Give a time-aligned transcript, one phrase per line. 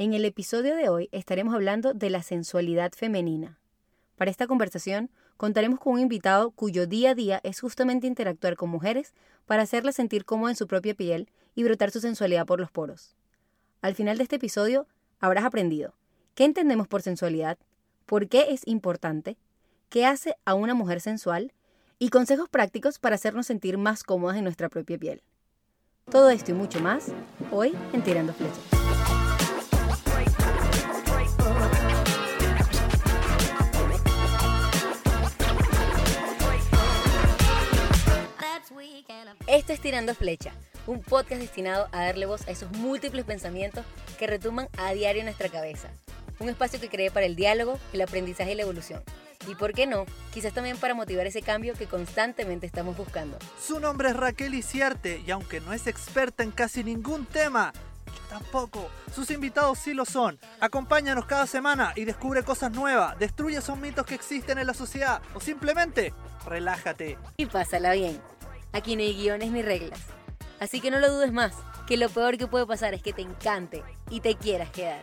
[0.00, 3.58] En el episodio de hoy estaremos hablando de la sensualidad femenina.
[4.16, 8.70] Para esta conversación contaremos con un invitado cuyo día a día es justamente interactuar con
[8.70, 9.12] mujeres
[9.44, 13.14] para hacerlas sentir cómodas en su propia piel y brotar su sensualidad por los poros.
[13.82, 14.86] Al final de este episodio
[15.18, 15.92] habrás aprendido
[16.34, 17.58] qué entendemos por sensualidad,
[18.06, 19.36] por qué es importante,
[19.90, 21.52] qué hace a una mujer sensual
[21.98, 25.22] y consejos prácticos para hacernos sentir más cómodas en nuestra propia piel.
[26.10, 27.12] Todo esto y mucho más
[27.50, 28.79] hoy en Tirando Flechas.
[39.50, 40.52] Esto es Tirando Flecha,
[40.86, 43.84] un podcast destinado a darle voz a esos múltiples pensamientos
[44.16, 45.88] que retumban a diario en nuestra cabeza.
[46.38, 49.02] Un espacio que cree para el diálogo, el aprendizaje y la evolución.
[49.48, 53.38] Y por qué no, quizás también para motivar ese cambio que constantemente estamos buscando.
[53.60, 57.72] Su nombre es Raquel Iciarte y aunque no es experta en casi ningún tema,
[58.06, 58.88] yo tampoco.
[59.12, 60.38] Sus invitados sí lo son.
[60.60, 65.20] Acompáñanos cada semana y descubre cosas nuevas, destruye esos mitos que existen en la sociedad
[65.34, 66.14] o simplemente
[66.46, 67.18] relájate.
[67.36, 68.20] Y pásala bien.
[68.72, 70.06] Aquí no hay guiones ni reglas.
[70.60, 71.56] Así que no lo dudes más,
[71.88, 75.02] que lo peor que puede pasar es que te encante y te quieras quedar.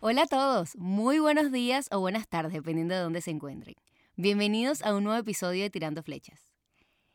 [0.00, 3.74] Hola a todos, muy buenos días o buenas tardes, dependiendo de dónde se encuentren.
[4.16, 6.54] Bienvenidos a un nuevo episodio de Tirando Flechas.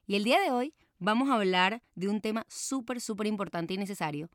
[0.06, 3.78] Y el día de hoy vamos a hablar de un tema súper, súper importante y
[3.78, 4.30] necesario,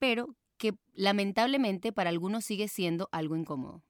[0.00, 3.84] pero que lamentablemente para algunos sigue siendo algo incómodo.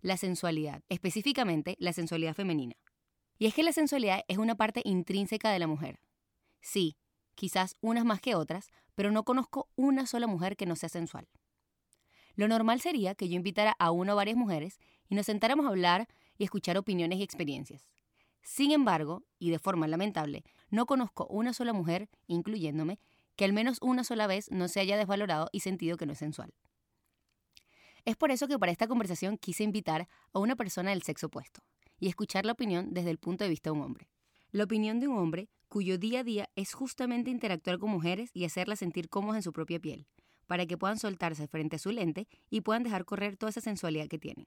[0.00, 2.74] La sensualidad, específicamente la sensualidad femenina.
[3.38, 6.00] Y es que la sensualidad es una parte intrínseca de la mujer.
[6.62, 6.96] Sí,
[7.34, 11.28] quizás unas más que otras, pero no conozco una sola mujer que no sea sensual.
[12.34, 15.68] Lo normal sería que yo invitara a una o varias mujeres y nos sentáramos a
[15.68, 17.86] hablar y escuchar opiniones y experiencias.
[18.42, 22.98] Sin embargo, y de forma lamentable, no conozco una sola mujer, incluyéndome,
[23.36, 26.18] que al menos una sola vez no se haya desvalorado y sentido que no es
[26.18, 26.54] sensual.
[28.04, 31.62] Es por eso que para esta conversación quise invitar a una persona del sexo opuesto
[32.00, 34.08] y escuchar la opinión desde el punto de vista de un hombre.
[34.50, 38.44] La opinión de un hombre cuyo día a día es justamente interactuar con mujeres y
[38.44, 40.06] hacerlas sentir cómodas en su propia piel,
[40.46, 44.06] para que puedan soltarse frente a su lente y puedan dejar correr toda esa sensualidad
[44.06, 44.46] que tienen.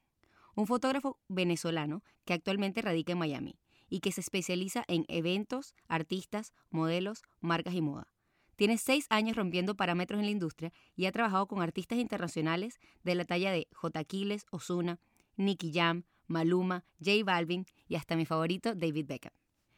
[0.53, 3.57] Un fotógrafo venezolano que actualmente radica en Miami
[3.89, 8.07] y que se especializa en eventos, artistas, modelos, marcas y moda.
[8.55, 13.15] Tiene seis años rompiendo parámetros en la industria y ha trabajado con artistas internacionales de
[13.15, 13.99] la talla de J.
[13.99, 14.99] Aquiles, Osuna,
[15.37, 19.33] Nicky Jam, Maluma, J Balvin y hasta mi favorito David Beckham.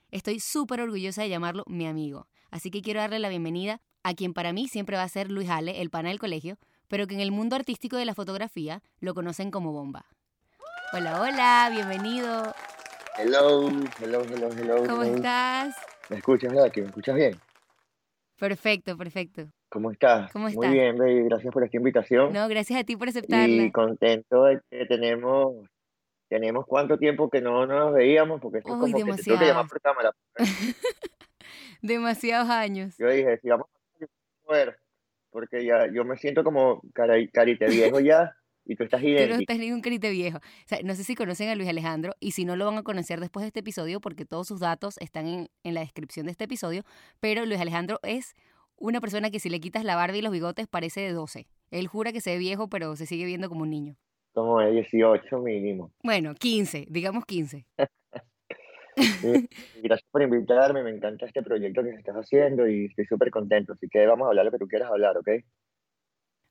[0.10, 4.34] Estoy súper orgullosa de llamarlo mi amigo, así que quiero darle la bienvenida a quien
[4.34, 6.58] para mí siempre va a ser Luis Ale, el pana del colegio,
[6.88, 10.06] pero que en el mundo artístico de la fotografía lo conocen como Bomba.
[10.94, 12.54] Hola, hola, bienvenido.
[13.18, 13.68] Hello,
[14.02, 14.76] hello, hello, hello.
[14.88, 15.16] ¿Cómo hello.
[15.16, 15.76] estás?
[16.10, 16.72] ¿Me escuchas, verdad?
[16.72, 17.38] ¿Que me escuchas bien?
[18.40, 19.50] Perfecto, perfecto.
[19.68, 20.32] ¿Cómo estás?
[20.32, 20.70] ¿Cómo estás?
[20.70, 21.24] Muy bien, baby.
[21.24, 22.32] Gracias por esta invitación.
[22.32, 23.64] No, gracias a ti por aceptarla.
[23.64, 25.68] y contento de que tenemos,
[26.28, 29.16] tenemos cuánto tiempo que no, no nos veíamos, porque esto es como que te tengo
[29.16, 29.68] que llamar demasiado.
[29.68, 30.12] por cámara.
[31.82, 32.96] Demasiados años.
[32.98, 33.68] Yo dije, si vamos
[34.48, 34.78] a ver,
[35.30, 38.36] porque ya yo me siento como carite viejo ya,
[38.66, 39.40] y tú estás Tú no idéntico.
[39.42, 40.38] estás ni un carite viejo.
[40.38, 42.84] O sea, no sé si conocen a Luis Alejandro y si no lo van a
[42.84, 46.32] conocer después de este episodio porque todos sus datos están en, en la descripción de
[46.32, 46.84] este episodio,
[47.20, 48.36] pero Luis Alejandro es
[48.76, 51.48] una persona que si le quitas la barba y los bigotes parece de 12.
[51.72, 53.96] Él jura que se ve viejo, pero se sigue viendo como un niño.
[54.38, 55.92] Como de 18 mínimo.
[56.04, 57.66] Bueno, 15, digamos 15.
[58.96, 63.32] Sí, y Gracias por invitarme, me encanta este proyecto que estás haciendo y estoy súper
[63.32, 63.74] contento.
[63.74, 65.28] Así que vamos a hablar lo que tú quieras hablar, ¿ok?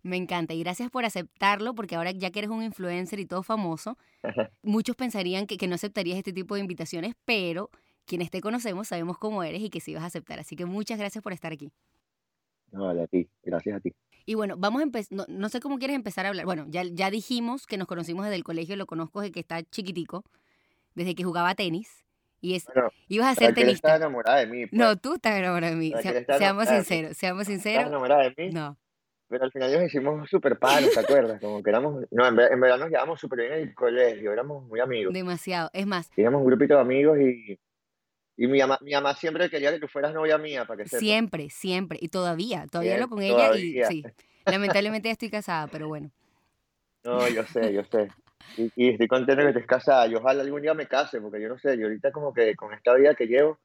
[0.03, 3.45] Me encanta y gracias por aceptarlo porque ahora ya que eres un influencer y todo
[3.45, 3.97] famoso,
[4.65, 7.71] muchos pensarían que, que no aceptarías este tipo de invitaciones, pero
[8.05, 10.41] quienes te conocemos sabemos cómo eres y que sí vas a aceptar.
[10.41, 11.71] Así que muchas gracias por estar aquí.
[12.73, 13.95] No, vale, a ti, gracias a ti.
[14.27, 16.45] Y bueno, vamos a empezar, no, no sé cómo quieres empezar a hablar.
[16.47, 19.63] Bueno, ya, ya dijimos que nos conocimos desde el colegio, lo conozco desde que está
[19.63, 20.25] chiquitico,
[20.95, 22.05] desde que jugaba tenis.
[22.41, 23.97] Y es, Bueno, ibas a ser tenista.
[23.97, 24.67] enamorada de mí.
[24.67, 24.79] pues.
[24.79, 25.93] No, tú estás enamorado de mí.
[25.97, 27.87] Está seamos enamorada sinceros, seamos ¿Estás sinceros.
[27.87, 28.51] enamorada de mí?
[28.53, 28.77] No,
[29.29, 31.41] Pero al final nos hicimos súper panos, ¿te acuerdas?
[31.41, 34.65] Como que éramos, no, en, en verdad nos llevábamos súper bien en el colegio, éramos
[34.67, 35.15] muy amigos.
[35.15, 35.71] demasiado.
[35.73, 37.59] Es más, Teníamos un grupito de amigos y,
[38.37, 41.01] y mi mamá, mi mamá siempre quería que tú fueras novia mía, para que sepas.
[41.01, 41.99] siempre, siempre.
[42.01, 44.05] Y todavía, todavía hablo con ella y sí.
[44.45, 46.11] Lamentablemente ya estoy casada, pero bueno.
[47.03, 48.09] No, yo sé, yo sé.
[48.57, 50.07] Y, y estoy contento que estés casada.
[50.07, 52.73] Y ojalá algún día me case, porque yo no sé, yo ahorita como que con
[52.73, 53.59] esta vida que llevo,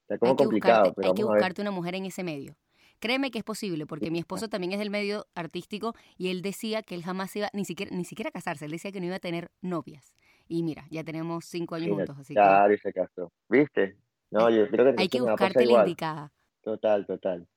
[0.00, 2.56] está como hay que complicado, buscarte, pero hay que buscarte una mujer en ese medio.
[2.98, 6.82] Créeme que es posible, porque mi esposo también es del medio artístico y él decía
[6.82, 9.16] que él jamás iba ni siquiera ni siquiera a casarse, él decía que no iba
[9.16, 10.12] a tener novias.
[10.48, 13.32] Y mira, ya tenemos cinco años juntos, así que Claro, y se casó.
[13.48, 13.96] ¿Viste?
[14.36, 16.32] No, yo creo que hay que buscarte la indicada.
[16.62, 17.48] Total, total.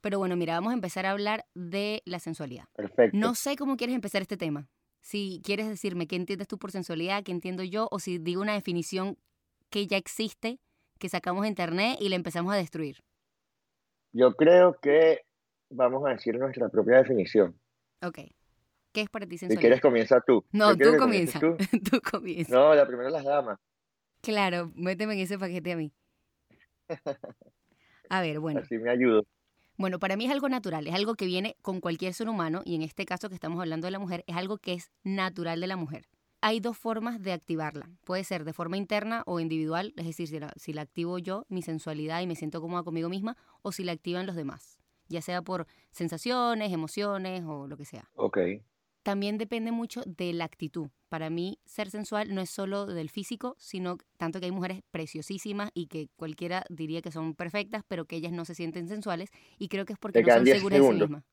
[0.00, 2.64] Pero bueno, mira, vamos a empezar a hablar de la sensualidad.
[2.74, 3.16] Perfecto.
[3.16, 4.68] No sé cómo quieres empezar este tema.
[5.00, 8.54] Si quieres decirme qué entiendes tú por sensualidad, qué entiendo yo, o si digo una
[8.54, 9.18] definición
[9.70, 10.60] que ya existe,
[10.98, 13.02] que sacamos de internet y la empezamos a destruir.
[14.12, 15.22] Yo creo que
[15.70, 17.58] vamos a decir nuestra propia definición.
[18.02, 18.20] Ok.
[18.92, 19.60] ¿Qué es para ti Si sensualidad?
[19.60, 20.44] quieres, comienza tú.
[20.52, 21.40] No, ¿Yo quiero tú comienza.
[21.40, 21.56] tú?
[21.90, 22.54] Tú comienza.
[22.54, 23.58] No, la primera las damas.
[24.20, 25.92] Claro, méteme en ese paquete a mí.
[28.10, 28.60] A ver, bueno.
[28.60, 29.24] Así me ayudo.
[29.76, 32.76] Bueno, para mí es algo natural, es algo que viene con cualquier ser humano y
[32.76, 35.66] en este caso que estamos hablando de la mujer, es algo que es natural de
[35.66, 36.06] la mujer.
[36.40, 37.90] Hay dos formas de activarla.
[38.04, 41.44] Puede ser de forma interna o individual, es decir, si la, si la activo yo,
[41.48, 44.78] mi sensualidad y me siento cómoda conmigo misma, o si la activan los demás,
[45.08, 48.10] ya sea por sensaciones, emociones o lo que sea.
[48.14, 48.38] Ok.
[49.04, 50.88] También depende mucho de la actitud.
[51.10, 55.70] Para mí, ser sensual no es solo del físico, sino tanto que hay mujeres preciosísimas
[55.74, 59.28] y que cualquiera diría que son perfectas, pero que ellas no se sienten sensuales
[59.58, 61.24] y creo que es porque Te no son 10 seguras de sí mismas.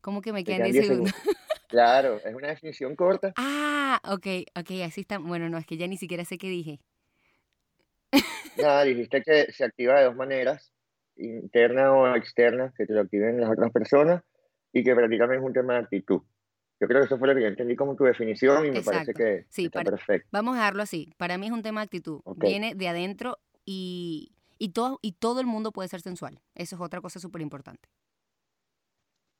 [0.00, 1.14] ¿Cómo que me quedan quedan 10 10 segundos?
[1.68, 3.32] Claro, es una definición corta.
[3.36, 4.26] Ah, ok,
[4.56, 5.18] ok, así está.
[5.18, 6.78] Bueno, no, es que ya ni siquiera sé qué dije.
[8.56, 10.72] Nada, dijiste que se activa de dos maneras,
[11.16, 14.22] interna o externa, que te lo activen las otras personas
[14.72, 16.22] y que prácticamente es un tema de actitud.
[16.78, 19.14] Yo creo que eso fue lo que yo entendí como tu definición y me parece
[19.14, 20.28] que Sí, está para- perfecto.
[20.30, 21.10] Vamos a dejarlo así.
[21.16, 22.20] Para mí es un tema de actitud.
[22.36, 26.40] Viene de adentro y, y, todo, y todo el mundo puede ser sensual.
[26.54, 27.88] Eso es otra cosa súper importante.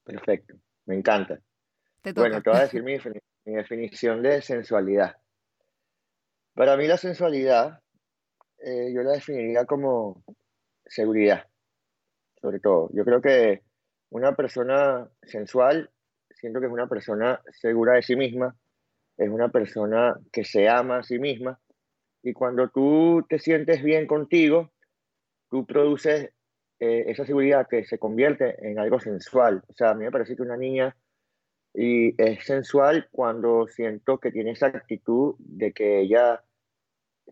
[0.04, 0.54] Perfecto.
[0.86, 1.40] Me encanta.
[2.02, 2.28] Te toca.
[2.28, 5.16] Bueno, te voy a decir mi, defini- mi definición de sensualidad.
[6.54, 7.80] Para mí la sensualidad,
[8.58, 10.22] eh, yo la definiría como
[10.86, 11.46] seguridad,
[12.40, 12.88] sobre todo.
[12.94, 13.62] Yo creo que
[14.08, 15.90] una persona sensual,
[16.36, 18.54] siento que es una persona segura de sí misma,
[19.16, 21.58] es una persona que se ama a sí misma,
[22.22, 24.72] y cuando tú te sientes bien contigo,
[25.48, 26.30] tú produces
[26.80, 29.62] eh, esa seguridad que se convierte en algo sensual.
[29.68, 30.96] O sea, a mí me parece que una niña
[31.72, 36.42] y es sensual cuando siento que tiene esa actitud de que ella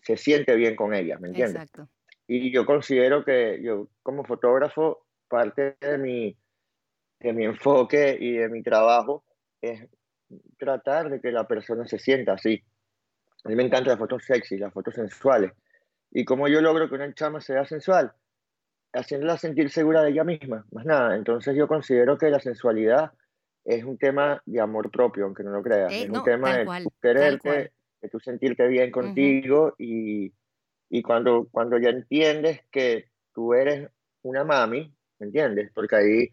[0.03, 1.63] se siente bien con ella, ¿me entiendes?
[1.63, 1.89] Exacto.
[2.27, 6.37] Y yo considero que yo como fotógrafo, parte de mi,
[7.25, 9.25] de mi enfoque y de mi trabajo
[9.61, 9.89] es
[10.59, 12.63] tratar de que la persona se sienta así.
[13.45, 15.53] A mí me encantan las fotos sexy, las fotos sensuales.
[16.11, 18.13] ¿Y cómo yo logro que una chama sea sensual?
[18.93, 21.17] Haciéndola sentir segura de ella misma, más nada.
[21.17, 23.13] Entonces yo considero que la sensualidad
[23.65, 25.93] es un tema de amor propio, aunque no lo creas.
[25.93, 27.73] Eh, es no, un tema de cual, quererte,
[28.03, 30.33] de tú sentirte bien contigo y,
[30.91, 33.89] y cuando, cuando ya entiendes que tú eres
[34.23, 35.71] una mami, ¿me entiendes?
[35.75, 36.29] Porque ahí,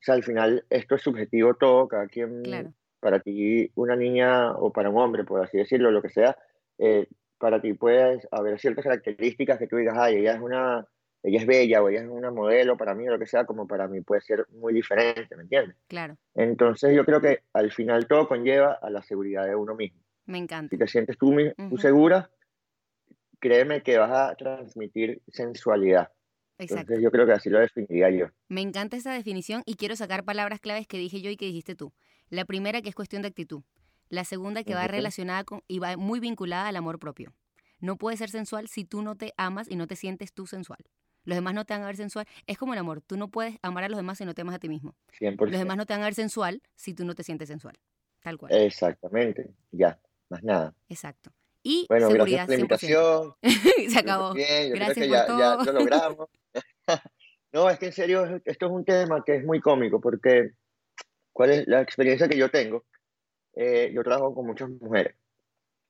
[0.00, 2.72] o sea, al final esto es subjetivo todo, cada quien, Claro.
[3.00, 6.36] para ti una niña o para un hombre, por así decirlo, lo que sea,
[6.78, 7.06] eh,
[7.38, 10.86] para ti puedes haber ciertas características que tú digas, ay, ella es una,
[11.22, 13.66] ella es bella o ella es una modelo para mí o lo que sea, como
[13.66, 15.76] para mí puede ser muy diferente, ¿me entiendes?
[15.88, 16.16] Claro.
[16.34, 20.00] Entonces yo creo que al final todo conlleva a la seguridad de uno mismo.
[20.26, 20.70] Me encanta.
[20.70, 21.78] Si te sientes tú, tú Ujú.
[21.78, 22.30] segura,
[23.38, 26.10] créeme que vas a transmitir sensualidad.
[26.60, 26.80] Exacto.
[26.82, 28.26] Entonces yo creo que así lo definiría yo.
[28.48, 31.74] Me encanta esa definición y quiero sacar palabras claves que dije yo y que dijiste
[31.74, 31.92] tú.
[32.28, 33.62] La primera que es cuestión de actitud.
[34.08, 37.34] La segunda que va relacionada con y va muy vinculada al amor propio.
[37.78, 40.84] No puedes ser sensual si tú no te amas y no te sientes tú sensual.
[41.24, 42.26] Los demás no te van a ver sensual.
[42.46, 43.00] Es como el amor.
[43.02, 44.96] Tú no puedes amar a los demás si no te amas a ti mismo.
[45.18, 45.50] 100%.
[45.50, 47.78] Los demás no te van a ver sensual si tú no te sientes sensual.
[48.20, 48.52] Tal cual.
[48.52, 49.98] Exactamente, ya,
[50.28, 50.74] más nada.
[50.88, 51.32] Exacto.
[51.62, 53.36] Y Bueno, seguridad gracias por la 100%.
[53.42, 53.90] invitación.
[53.92, 54.34] Se acabó.
[54.34, 55.64] Bien, yo Gracias creo que por ya, ya todo.
[55.64, 56.28] lo logramos.
[57.52, 60.52] No, es que en serio, esto es un tema que es muy cómico porque
[61.32, 62.84] cuál es la experiencia que yo tengo.
[63.56, 65.16] Eh, yo trabajo con muchas mujeres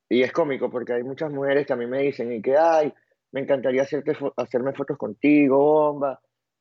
[0.09, 2.91] y es cómico porque hay muchas mujeres que a mí me dicen y que, ay,
[3.33, 6.19] me encantaría hacerte fo- hacerme fotos contigo, bomba,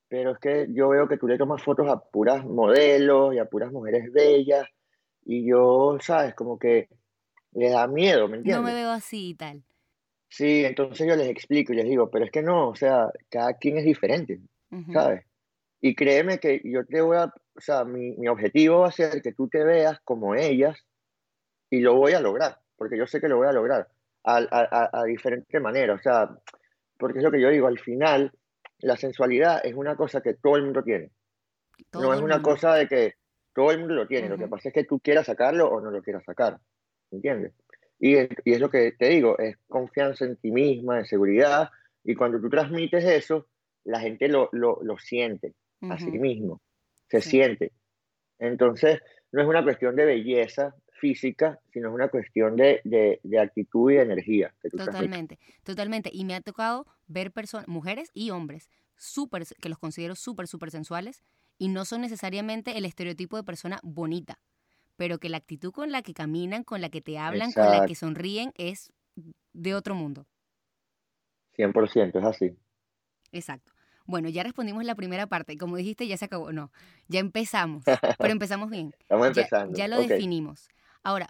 [0.09, 3.45] pero es que yo veo que tú le tomas fotos a puras modelos y a
[3.45, 4.67] puras mujeres bellas
[5.23, 6.89] y yo, sabes, como que
[7.53, 8.63] les da miedo, ¿me No entiendes?
[8.63, 9.63] me veo así y tal.
[10.29, 13.53] Sí, entonces yo les explico y les digo, pero es que no, o sea, cada
[13.55, 14.39] quien es diferente,
[14.71, 14.91] Ujú.
[14.93, 15.25] ¿sabes?
[15.81, 19.21] Y créeme que yo te voy a, o sea, mi, mi objetivo va a ser
[19.21, 20.85] que tú te veas como ellas
[21.69, 23.87] y lo voy a lograr, porque yo sé que lo voy a lograr
[24.25, 26.29] a, a, a, a diferente manera, o sea,
[26.97, 28.33] porque es lo que yo digo, al final
[28.79, 31.11] la sensualidad es una cosa que todo el mundo tiene,
[31.91, 33.13] Todo no es una cosa de que
[33.53, 35.91] todo el mundo lo tiene, lo que pasa es que tú quieras sacarlo o no
[35.91, 36.59] lo quieras sacar,
[37.11, 37.53] ¿entiendes?
[37.99, 41.69] Y, es- y es lo que te digo, es confianza en ti misma, en seguridad,
[42.03, 43.47] y cuando tú transmites eso,
[43.83, 46.61] la gente lo, lo, lo siente a sí mismo,
[47.09, 47.29] se Sí.
[47.31, 47.71] siente.
[48.39, 48.99] Entonces,
[49.31, 53.91] no es una cuestión de belleza física, sino es una cuestión de, de, de actitud
[53.91, 55.19] y de energía que tú transmites.
[55.19, 56.09] Totalmente, totalmente.
[56.13, 60.71] Y me ha tocado ver personas, mujeres y hombres, súper, que los considero súper, súper
[60.71, 61.23] sensuales
[61.57, 64.39] y no son necesariamente el estereotipo de persona bonita,
[64.99, 67.85] pero que la actitud con la que caminan, con la que te hablan, con la
[67.85, 68.91] que sonríen es
[69.53, 70.25] de otro mundo.
[71.55, 72.57] 100%, es así.
[73.31, 73.71] Exacto.
[74.05, 75.57] Bueno, ya respondimos la primera parte.
[75.57, 76.51] Como dijiste, ya se acabó.
[76.51, 76.69] No,
[77.07, 77.85] ya empezamos.
[77.85, 78.93] Pero empezamos bien.
[78.99, 79.77] Estamos empezando.
[79.77, 80.67] Ya, lo definimos.
[81.01, 81.29] Ahora,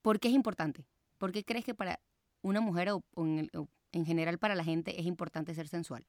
[0.00, 0.86] ¿por qué es importante?
[1.18, 2.00] ¿Por qué crees que para
[2.40, 6.06] una mujer o, en, general para la gente es importante ser sensual?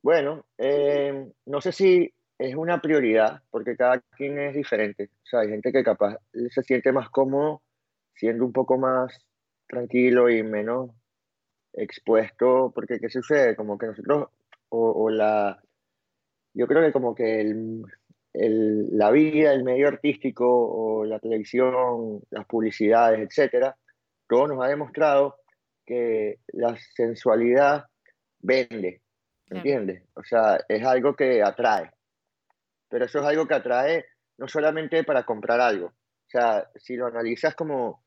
[0.00, 5.10] Bueno, eh, no sé si es una prioridad, porque cada quien es diferente.
[5.12, 7.62] O sea, hay gente que capaz se siente más cómodo
[8.14, 9.14] siendo un poco más
[9.68, 10.90] tranquilo y menos
[11.74, 13.54] expuesto, porque ¿qué sucede?
[13.54, 14.28] Como que nosotros,
[14.70, 15.62] o, la,
[16.54, 17.82] yo creo que como que el,
[18.32, 23.76] la vida, el medio artístico o la televisión, las publicidades, etcétera,
[24.26, 25.36] todo nos ha demostrado
[25.84, 27.84] que la sensualidad
[28.38, 29.02] vende,
[29.50, 30.04] ¿entiendes?
[30.14, 31.90] O sea, es algo que atrae,
[32.90, 34.04] pero eso es algo que atrae
[34.36, 38.04] no solamente para comprar algo, o sea, si lo analizas como,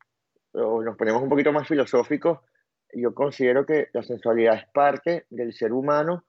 [0.54, 2.40] o nos ponemos un poquito más filosóficos,
[2.94, 6.24] yo considero que la sensualidad es parte del ser humano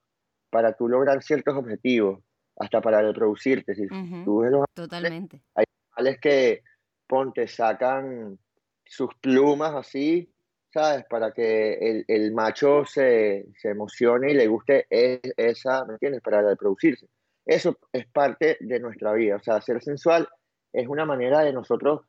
[0.51, 2.21] para tú lograr ciertos objetivos
[2.57, 3.75] hasta para reproducirte.
[3.75, 3.87] Si
[4.25, 5.43] tú ves los Totalmente.
[5.55, 6.63] hay animales que,
[7.07, 8.39] ponte, sacan
[8.85, 10.33] sus plumas así,
[10.73, 11.05] ¿sabes?
[11.09, 16.23] Para que el, el macho se, se, emocione y le guste esa, ¿me entiendes?
[16.23, 17.07] Para reproducirse.
[17.47, 19.37] Eso es parte de nuestra vida.
[19.37, 20.29] O sea, ser sensual
[20.73, 22.03] es una manera de nosotros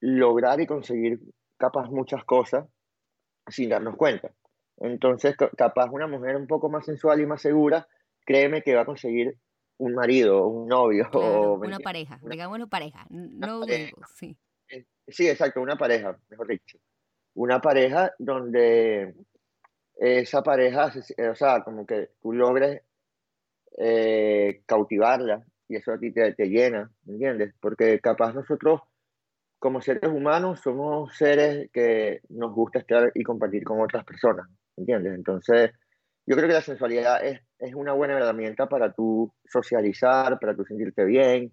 [0.00, 1.20] lograr y conseguir
[1.56, 2.66] capaz muchas cosas
[3.46, 4.32] sin darnos cuenta.
[4.78, 7.86] Entonces, capaz una mujer un poco más sensual y más segura,
[8.24, 9.36] créeme que va a conseguir
[9.78, 11.08] un marido, un novio.
[11.12, 13.62] o, una pareja, digámoslo pareja, no
[14.14, 14.36] sí.
[14.68, 16.78] Eh, sí, exacto, una pareja, mejor dicho.
[17.34, 19.14] Una pareja donde
[19.96, 20.92] esa pareja,
[21.30, 22.82] o sea, como que tú logres
[23.78, 27.54] eh, cautivarla y eso a ti te, te llena, ¿entiendes?
[27.60, 28.80] Porque capaz nosotros
[29.58, 35.14] como seres humanos somos seres que nos gusta estar y compartir con otras personas, ¿entiendes?
[35.14, 35.70] Entonces,
[36.26, 40.64] yo creo que la sensualidad es, es una buena herramienta para tú socializar, para tú
[40.64, 41.52] sentirte bien,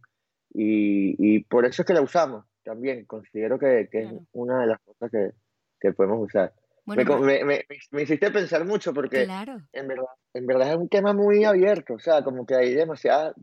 [0.52, 3.06] y, y, por eso es que la usamos también.
[3.06, 5.32] Considero que, que es una de las cosas que,
[5.80, 6.52] que podemos usar.
[6.96, 11.44] Me, me, me, hiciste pensar mucho porque en, verdad, en verdad es un tema muy
[11.46, 13.34] abierto, o sea, como que hay demasiadas,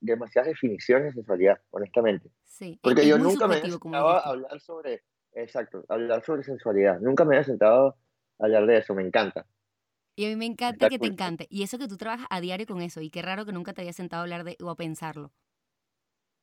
[0.00, 2.30] demasiadas definiciones de sensualidad, honestamente.
[2.44, 2.78] Sí.
[2.82, 7.38] Porque yo nunca me he sentado a hablar sobre, exacto, hablar sobre sensualidad, nunca me
[7.38, 7.96] he sentado
[8.38, 9.46] a hablar de eso, me encanta.
[10.16, 11.46] Y a mí me encanta que te encante.
[11.50, 13.00] Y eso que tú trabajas a diario con eso.
[13.00, 15.32] Y qué raro que nunca te hayas sentado a hablar de o a pensarlo.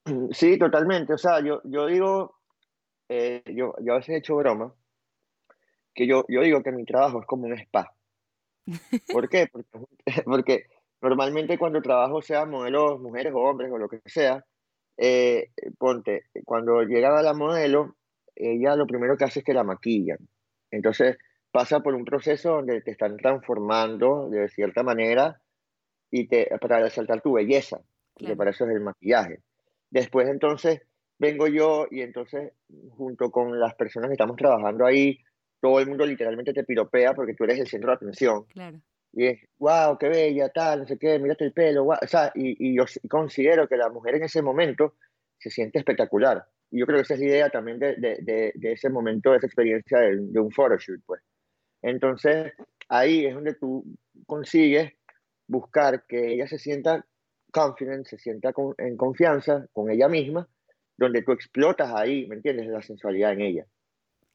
[0.32, 1.14] Sí, totalmente.
[1.14, 2.36] O sea, yo, yo digo,
[3.08, 4.74] eh, yo, yo a veces he hecho broma,
[5.94, 7.94] que yo, yo digo que mi trabajo es como un spa.
[9.12, 9.48] ¿Por qué?
[9.52, 9.70] Porque,
[10.26, 10.66] porque
[11.02, 14.46] normalmente cuando trabajo, sea modelos, mujeres o hombres o lo que sea,
[14.98, 17.96] eh, ponte, cuando llega la modelo,
[18.36, 20.20] ella lo primero que hace es que la maquillan.
[20.70, 21.18] Entonces,
[21.52, 25.42] pasa por un proceso donde te están transformando de cierta manera
[26.10, 27.82] y te, para resaltar tu belleza,
[28.16, 29.40] que para eso es el maquillaje.
[29.90, 30.82] Después entonces
[31.18, 32.54] vengo yo y entonces
[32.92, 35.20] junto con las personas que estamos trabajando ahí,
[35.62, 38.44] todo el mundo literalmente te piropea porque tú eres el centro de atención.
[38.46, 38.82] Claro.
[39.14, 42.70] Y es, wow, qué bella, tal, no sé qué, mírate el pelo, O sea, y,
[42.72, 44.96] y yo considero que la mujer en ese momento
[45.38, 46.46] se siente espectacular.
[46.70, 49.38] Y yo creo que esa es la idea también de, de, de, ese momento, de
[49.38, 51.22] esa experiencia de, de un photoshoot, pues.
[51.82, 52.54] Entonces,
[52.88, 53.84] ahí es donde tú
[54.26, 54.94] consigues
[55.48, 57.06] buscar que ella se sienta
[57.52, 60.48] confident, se sienta en confianza con ella misma,
[60.98, 62.68] donde tú explotas ahí, ¿me entiendes?
[62.68, 63.66] La sensualidad en ella.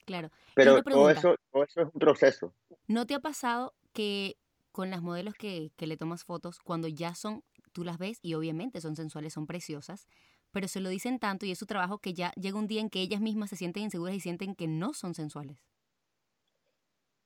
[0.07, 0.31] Claro.
[0.55, 2.55] Pero todo eso, todo eso es un proceso.
[2.87, 4.37] ¿No te ha pasado que
[4.71, 8.35] con las modelos que, que le tomas fotos, cuando ya son, tú las ves y
[8.35, 10.07] obviamente son sensuales, son preciosas,
[10.53, 12.91] pero se lo dicen tanto y es su trabajo que ya llega un día en
[12.91, 15.65] que ellas mismas se sienten inseguras y sienten que no son sensuales?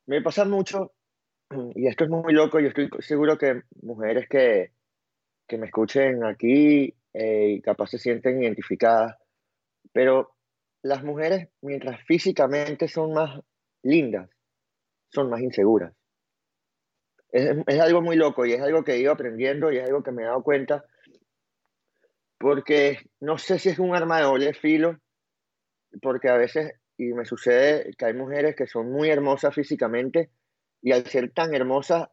[0.07, 0.93] Me pasa mucho,
[1.75, 4.73] y esto es muy loco, yo estoy seguro que mujeres que,
[5.47, 9.17] que me escuchen aquí eh, y capaz se sienten identificadas,
[9.93, 10.37] pero
[10.83, 13.41] las mujeres, mientras físicamente son más
[13.83, 14.31] lindas,
[15.09, 15.93] son más inseguras.
[17.33, 20.03] Es, es, algo muy loco y es algo que he ido aprendiendo y es algo
[20.03, 20.85] que me he dado cuenta
[22.41, 24.99] porque no sé si es un arma de doble filo,
[26.01, 30.31] porque a veces y me sucede que hay mujeres que son muy hermosas físicamente
[30.83, 32.09] y al ser tan hermosas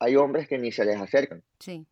[0.00, 1.42] hay hombres que ni se les acercan.
[1.60, 1.86] Sí.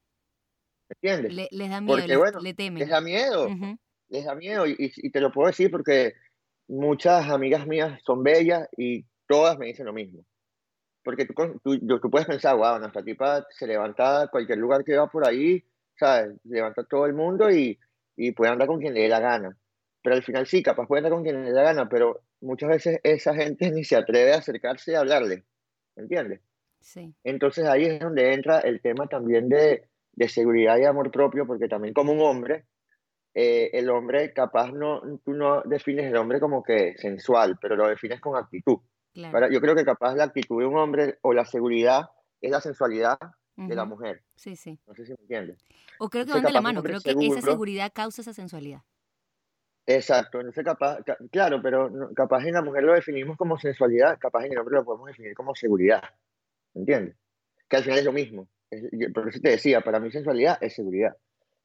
[0.88, 1.34] ¿Me entiendes?
[1.34, 2.78] Le, les da miedo, porque, bueno, le temen.
[2.80, 3.48] Les da miedo,
[4.08, 6.14] les da miedo y, y, te lo puedo decir porque
[6.68, 10.24] muchas amigas mías son bellas y todas me dicen lo mismo.
[11.04, 14.96] porque tú, tú, tú, puedes pensar, wow, nuestra tipa se levanta a cualquier lugar que
[14.96, 15.64] va por ahí,
[15.96, 16.36] ¿sabes?
[16.44, 17.78] Levanta a todo el mundo y,
[18.16, 19.56] y puede andar con quien le dé la gana.
[20.02, 22.68] Pero al final sí, capaz puede andar con quien le dé la gana, pero muchas
[22.68, 25.44] veces esa gente ni se atreve a acercarse y a hablarle,
[25.96, 26.40] ¿entiendes?
[26.80, 27.14] Sí.
[27.24, 31.68] Entonces ahí es donde entra el tema también de, de seguridad y amor propio, porque
[31.68, 32.64] también como un hombre,
[33.40, 37.86] eh, el hombre capaz no, tú no defines el hombre como que sensual, pero lo
[37.86, 38.78] defines con actitud.
[39.14, 43.16] yo creo que capaz la actitud de un hombre o la seguridad es la sensualidad
[43.54, 44.24] de la mujer.
[44.34, 44.76] Sí, sí.
[44.88, 45.64] No sé si me entiendes.
[46.00, 48.80] O creo que van de la mano, creo que esa seguridad causa esa sensualidad.
[49.86, 50.98] Exacto, entonces capaz,
[51.30, 54.84] claro, pero capaz en la mujer lo definimos como sensualidad, capaz en el hombre lo
[54.84, 56.02] podemos definir como seguridad,
[56.74, 57.14] ¿entiendes?
[57.68, 58.48] Que al final es lo mismo.
[59.14, 61.16] por eso te decía, para mí sensualidad es seguridad.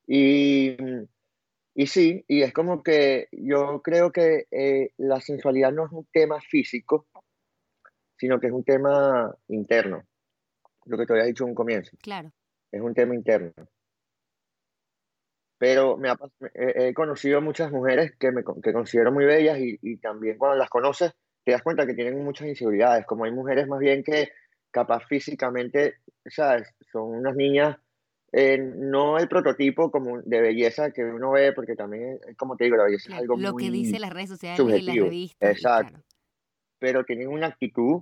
[0.06, 0.78] Y
[1.76, 6.06] y sí, y es como que yo creo que eh, la sensualidad no es un
[6.12, 7.08] tema físico,
[8.18, 10.04] sino que es un tema interno.
[10.86, 11.98] Lo que te había dicho en un comienzo.
[12.02, 12.32] Claro.
[12.72, 13.52] Es un tema interno.
[15.58, 16.14] Pero me
[16.54, 20.70] he conocido muchas mujeres que, me, que considero muy bellas y, y también cuando las
[20.70, 21.14] conoces
[21.44, 24.30] te das cuenta que tienen muchas inseguridades, como hay mujeres más bien que
[24.72, 26.74] capaz físicamente, ¿sabes?
[26.92, 27.78] Son unas niñas
[28.36, 32.76] eh, no el prototipo como de belleza que uno ve, porque también, como te digo,
[32.78, 35.52] la belleza es algo Lo muy que dice las redes sociales y las revistas.
[35.52, 36.00] Exacto.
[36.80, 38.02] Pero tienen una actitud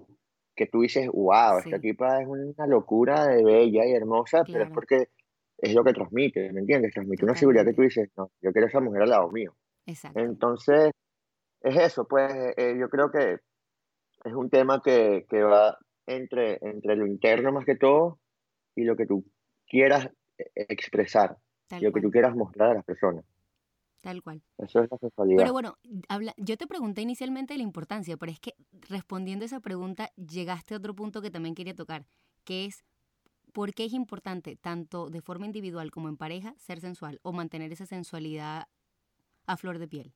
[0.56, 4.70] que tú dices, wow, esta tipa es una locura de bella y hermosa, pero es
[4.70, 5.10] porque
[5.58, 6.94] es lo que transmite, ¿me entiendes?
[6.94, 9.54] Transmite una seguridad que tú dices, no, yo quiero esa mujer al lado mío.
[9.86, 10.18] Exacto.
[10.18, 10.92] Entonces,
[11.60, 13.40] es eso, pues eh, yo creo que
[14.24, 18.20] es un tema que, que va entre, entre lo interno más que todo
[18.76, 19.26] y lo que tú
[19.68, 20.10] quieras
[20.56, 21.38] expresar
[21.80, 23.24] lo que tú quieras mostrar a las personas.
[24.02, 24.42] Tal cual.
[24.58, 25.38] Eso es la sexualidad.
[25.38, 25.78] Pero bueno,
[26.10, 28.56] habla, yo te pregunté inicialmente la importancia, pero es que
[28.90, 32.08] respondiendo a esa pregunta llegaste a otro punto que también quería tocar,
[32.44, 32.84] que es
[33.54, 37.72] por qué es importante, tanto de forma individual como en pareja, ser sensual o mantener
[37.72, 38.68] esa sensualidad
[39.46, 40.14] a flor de piel.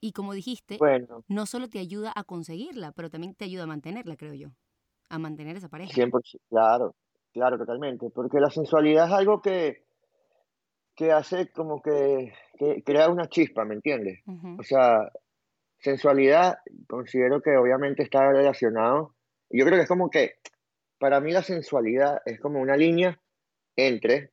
[0.00, 3.66] Y como dijiste, bueno, no solo te ayuda a conseguirla, pero también te ayuda a
[3.66, 4.52] mantenerla, creo yo,
[5.10, 5.92] a mantener esa pareja.
[5.92, 6.94] 100%, claro,
[7.32, 9.84] Claro, totalmente, porque la sensualidad es algo que,
[10.96, 14.20] que hace como que, que crea una chispa, ¿me entiendes?
[14.58, 15.10] O sea,
[15.78, 19.14] sensualidad considero que obviamente está relacionado,
[19.48, 20.34] yo creo que es como que,
[20.98, 23.20] para mí la sensualidad es como una línea
[23.76, 24.30] entre,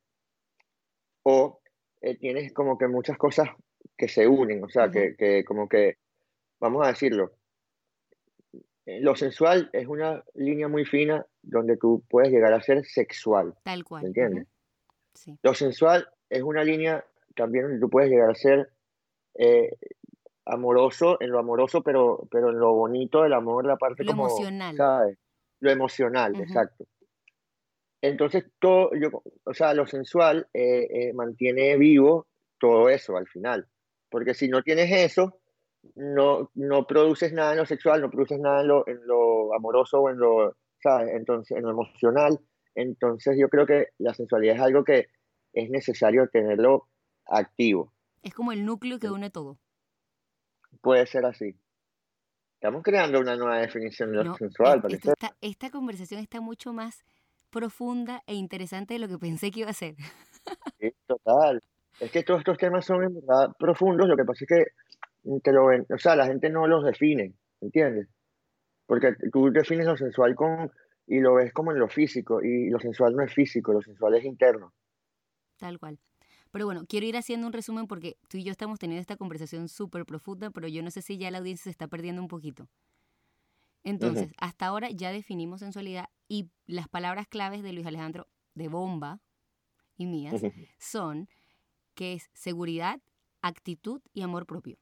[1.24, 1.60] o
[2.02, 3.50] eh, tienes como que muchas cosas
[3.96, 5.98] que se unen, o sea, que, que como que,
[6.60, 7.32] vamos a decirlo,
[8.88, 13.54] lo sensual es una línea muy fina donde tú puedes llegar a ser sexual.
[13.64, 14.04] Tal cual.
[14.04, 14.48] ¿Me entiendes?
[15.14, 15.38] sí.
[15.44, 17.04] Lo sensual es una línea
[17.36, 18.70] también donde tú puedes llegar a ser
[19.36, 19.76] eh,
[20.46, 24.28] amoroso, en lo amoroso, pero, pero en lo bonito del amor, la parte lo como,
[24.28, 24.76] emocional.
[24.78, 25.18] ¿sabes?
[25.60, 26.86] Lo emocional, exacto.
[28.02, 33.68] Entonces, todo, yo, o sea, lo sensual eh, mantiene vivo todo eso al final.
[34.10, 35.40] Porque si no tienes eso,
[35.96, 40.02] no, no produces nada en lo sexual, no produces nada en lo, en lo amoroso
[40.02, 41.10] o en lo, ¿sabes?
[41.14, 42.40] Entonces, en lo emocional.
[42.76, 45.08] Entonces yo creo que la sensualidad es algo que
[45.54, 46.88] es necesario tenerlo
[47.26, 47.94] activo.
[48.22, 49.58] Es como el núcleo que une todo.
[50.82, 51.56] Puede ser así.
[52.56, 54.82] Estamos creando una nueva definición de lo sensual.
[54.90, 57.04] Esta, esta conversación está mucho más
[57.50, 59.96] profunda e interesante de lo que pensé que iba a ser.
[60.80, 61.62] Sí, total.
[62.00, 64.08] Es que todos estos temas son en verdad profundos.
[64.08, 64.72] Lo que pasa es que
[65.44, 68.08] te lo ven, o sea, la gente no los define, ¿entiendes?
[68.86, 70.72] Porque tú defines lo sensual con,
[71.06, 74.16] y lo ves como en lo físico, y lo sensual no es físico, lo sensual
[74.16, 74.74] es interno.
[75.58, 76.00] Tal cual.
[76.52, 79.68] Pero bueno, quiero ir haciendo un resumen porque tú y yo estamos teniendo esta conversación
[79.68, 82.70] súper profunda, pero yo no sé si ya la audiencia se está perdiendo un poquito.
[83.84, 89.22] Entonces, hasta ahora ya definimos sensualidad y las palabras claves de Luis Alejandro de bomba
[89.98, 90.42] y mías
[90.78, 91.30] son
[91.94, 93.02] que es seguridad,
[93.42, 94.78] actitud y amor propio.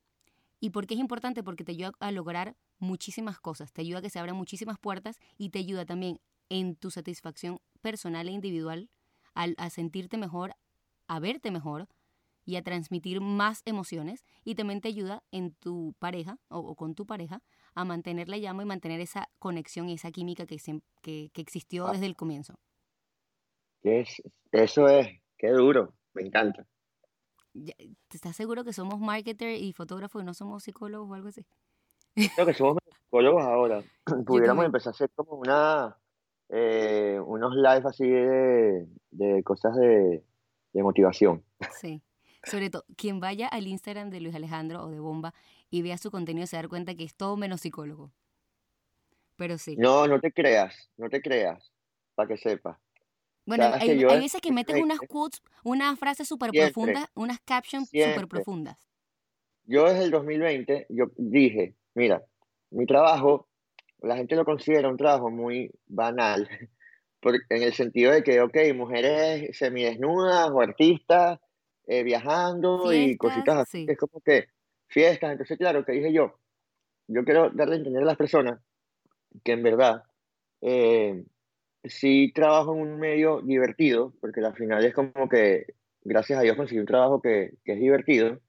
[0.65, 1.43] ¿Y por qué es importante?
[1.43, 5.19] Porque te ayuda a lograr muchísimas cosas, te ayuda a que se abran muchísimas puertas
[5.37, 8.89] y te ayuda también en tu satisfacción personal e individual
[9.35, 10.55] a sentirte mejor,
[11.07, 11.87] a verte mejor
[12.45, 17.05] y a transmitir más emociones y también te ayuda en tu pareja o, con tu
[17.05, 17.43] pareja
[17.75, 20.57] a mantener la llama y mantener esa conexión y esa química que,
[21.03, 21.91] que, que existió ah.
[21.91, 22.55] desde el comienzo.
[23.83, 24.19] Es,
[24.51, 26.65] eso es, qué duro, me encanta.
[28.11, 31.45] ¿Estás seguro que somos marketer y fotógrafos y no somos psicólogos o algo así?
[32.35, 33.83] Creo que somos psicólogos ahora.
[34.25, 35.97] Pudiéramos empezar a hacer como una
[36.49, 40.23] eh, unos lives así de, de cosas de,
[40.73, 41.43] de, motivación.
[41.79, 42.01] Sí.
[42.43, 45.33] Sobre todo, quien vaya al Instagram de Luis Alejandro o de Bomba
[45.71, 48.11] y vea su contenido se da cuenta que es todo menos psicólogo.
[49.35, 49.75] pero sí.
[49.77, 51.71] No, no te creas, no te creas,
[52.13, 52.77] para que sepas.
[53.45, 57.89] Bueno, hay, hay es- veces que metes unas quotes, unas frases súper profundas, unas captions
[57.89, 58.77] súper profundas.
[59.65, 62.23] Yo desde el 2020, yo dije, mira,
[62.71, 63.47] mi trabajo,
[63.99, 66.47] la gente lo considera un trabajo muy banal,
[67.21, 71.39] por- en el sentido de que, ok, mujeres semidesnudas o artistas
[71.87, 73.91] eh, viajando y cositas Fiestas, así, sí.
[73.91, 74.45] es como que
[74.87, 75.31] fiestas.
[75.31, 76.39] Entonces, claro, que dije yo,
[77.07, 78.61] yo quiero darle a entender a las personas
[79.43, 80.03] que en verdad
[80.61, 81.23] eh,
[81.89, 86.55] sí trabajo en un medio divertido, porque al final es como que, gracias a Dios,
[86.55, 88.39] conseguí un trabajo que, que es divertido,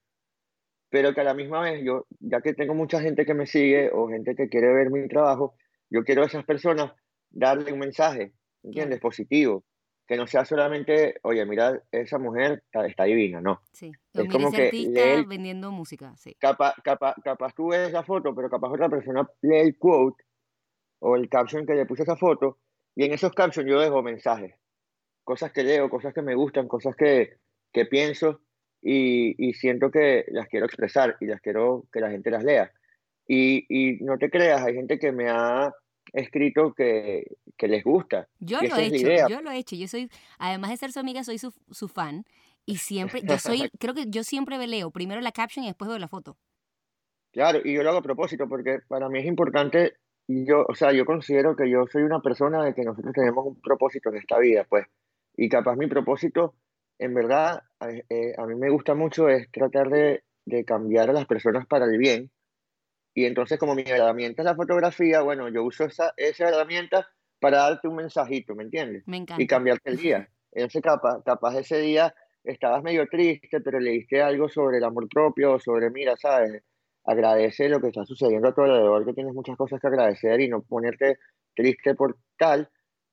[0.88, 3.90] pero que a la misma vez yo, ya que tengo mucha gente que me sigue
[3.92, 5.55] o gente que quiere ver mi trabajo,
[5.90, 6.92] yo quiero a esas personas
[7.31, 9.01] darle un mensaje, ¿entiendes?
[9.01, 9.64] Positivo,
[10.07, 13.61] que no sea solamente, oye, mira, esa mujer está, está divina, no.
[13.72, 13.92] sí.
[14.14, 16.35] Es como que lee vendiendo música, sí.
[16.38, 20.25] Capaz, capaz, capaz tú ves la foto, pero capaz otra persona lee el quote
[21.01, 22.59] o el caption que le puse a esa foto,
[22.96, 24.54] y en esos captions yo dejo mensajes,
[25.22, 27.37] cosas que leo, cosas que me gustan, cosas que,
[27.72, 28.40] que pienso
[28.82, 32.72] y, y siento que las quiero expresar y las quiero que la gente las lea.
[33.28, 35.72] Y, y no te creas, hay gente que me ha
[36.12, 39.76] escrito que, que les gusta, Yo lo he hecho, yo lo he hecho.
[39.76, 42.24] Yo soy, además de ser su amiga, soy su, su fan.
[42.64, 45.98] Y siempre, yo soy, creo que yo siempre leo primero la caption y después veo
[45.98, 46.38] la foto.
[47.32, 49.96] Claro, y yo lo hago a propósito porque para mí es importante,
[50.28, 53.60] yo, o sea, yo considero que yo soy una persona de que nosotros tenemos un
[53.60, 54.86] propósito en esta vida, pues,
[55.36, 56.54] y capaz mi propósito,
[56.98, 61.12] en verdad, a, eh, a mí me gusta mucho es tratar de, de cambiar a
[61.12, 62.30] las personas para el bien,
[63.14, 67.08] y entonces como mi herramienta es la fotografía, bueno, yo uso esa, esa herramienta
[67.40, 69.04] para darte un mensajito, ¿me entiendes?
[69.06, 69.46] Me Y encanta.
[69.46, 70.28] cambiarte el día.
[70.52, 75.58] Entonces capaz, capaz ese día estabas medio triste, pero leíste algo sobre el amor propio,
[75.58, 76.62] sobre, mira, ¿sabes?
[77.06, 80.48] Agradece lo que está sucediendo a tu alrededor, que tienes muchas cosas que agradecer y
[80.48, 81.18] no ponerte
[81.54, 82.68] triste por tal.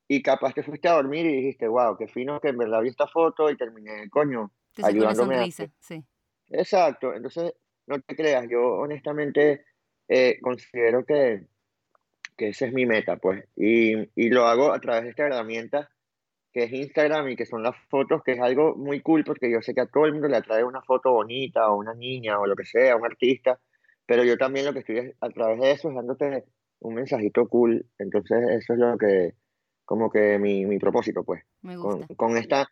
[0.07, 2.89] Y capaz te fuiste a dormir y dijiste, wow, qué fino que en verdad vi
[2.89, 5.45] esta foto y terminé, coño, una ayudándome a...
[5.79, 6.03] sí.
[6.49, 7.53] Exacto, entonces
[7.87, 9.63] no te creas, yo honestamente
[10.07, 11.47] eh, considero que,
[12.37, 15.89] que esa es mi meta, pues, y, y lo hago a través de esta herramienta
[16.53, 19.61] que es Instagram y que son las fotos, que es algo muy cool porque yo
[19.61, 22.45] sé que a todo el mundo le atrae una foto bonita o una niña o
[22.45, 23.59] lo que sea, un artista,
[24.05, 26.45] pero yo también lo que estoy es- a través de eso es dándote
[26.79, 29.33] un mensajito cool, entonces eso es lo que,
[29.85, 32.15] como que mi, mi propósito, pues, Me con, gusta.
[32.15, 32.67] con esta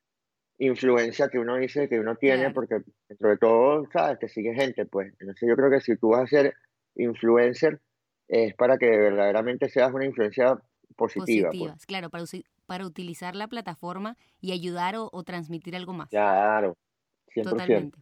[0.58, 2.54] influencia que uno dice que uno tiene, Claro.
[2.54, 2.76] porque
[3.10, 6.24] dentro de todo, sabes, te sigue gente, pues, entonces yo creo que si tú vas
[6.24, 6.54] a ser
[6.96, 7.80] influencer,
[8.28, 10.58] es para que verdaderamente seas una influencia
[10.96, 11.60] positiva, pues.
[11.60, 12.24] Positivas, claro, para,
[12.65, 16.10] para utilizar la plataforma y ayudar o, o transmitir algo más.
[16.10, 16.78] Claro,
[17.34, 17.50] 100%.
[17.50, 17.98] Totalmente.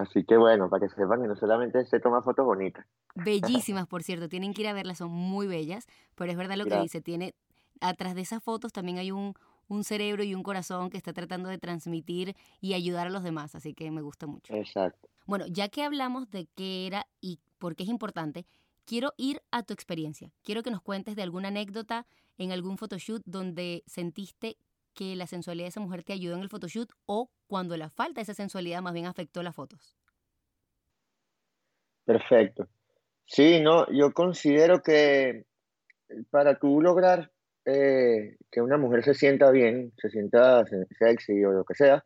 [0.00, 2.86] Así que bueno, para que sepan que no solamente se toma fotos bonitas.
[3.14, 6.66] Bellísimas, por cierto, tienen que ir a verlas, son muy bellas, pero es verdad lo
[6.66, 6.92] que Gracias.
[6.92, 7.34] dice, tiene,
[7.80, 9.34] atrás de esas fotos también hay un,
[9.68, 13.54] un cerebro y un corazón que está tratando de transmitir y ayudar a los demás,
[13.54, 14.54] así que me gusta mucho.
[14.54, 15.08] Exacto.
[15.26, 18.46] Bueno, ya que hablamos de qué era y por qué es importante,
[18.86, 20.32] quiero ir a tu experiencia.
[20.42, 22.06] Quiero que nos cuentes de alguna anécdota
[22.38, 24.56] en algún photoshoot donde sentiste
[25.00, 28.20] que la sensualidad de esa mujer te ayudó en el photoshoot o cuando la falta
[28.20, 29.96] de esa sensualidad más bien afectó las fotos.
[32.04, 32.68] Perfecto.
[33.24, 35.46] Sí, no, yo considero que
[36.30, 37.32] para tú lograr
[37.64, 42.04] eh, que una mujer se sienta bien, se sienta se- sexy o lo que sea,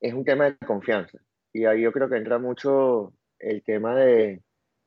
[0.00, 1.18] es un tema de confianza.
[1.52, 4.42] Y ahí yo creo que entra mucho el tema de,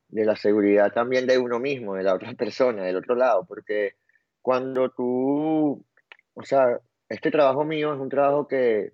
[0.10, 3.94] de la seguridad también de uno mismo, de la otra persona, del otro lado, porque
[4.42, 5.86] cuando tú,
[6.34, 8.94] o sea, este trabajo mío es un trabajo que,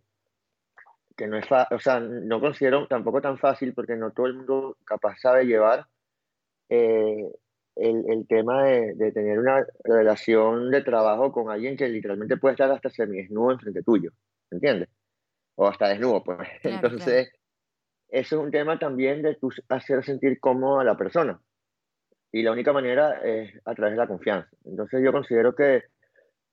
[1.15, 4.35] que no es fácil, o sea, no considero tampoco tan fácil porque no todo el
[4.35, 5.85] mundo capaz sabe llevar
[6.69, 7.29] eh,
[7.75, 12.53] el, el tema de, de tener una relación de trabajo con alguien que literalmente puede
[12.53, 14.11] estar hasta semidesnudo enfrente tuyo,
[14.49, 14.89] ¿entiendes?
[15.55, 16.37] O hasta desnudo, pues.
[16.37, 16.75] Claro, claro.
[16.75, 17.31] Entonces,
[18.09, 21.39] eso es un tema también de tú hacer sentir cómodo a la persona.
[22.31, 24.49] Y la única manera es a través de la confianza.
[24.65, 25.83] Entonces, yo considero que,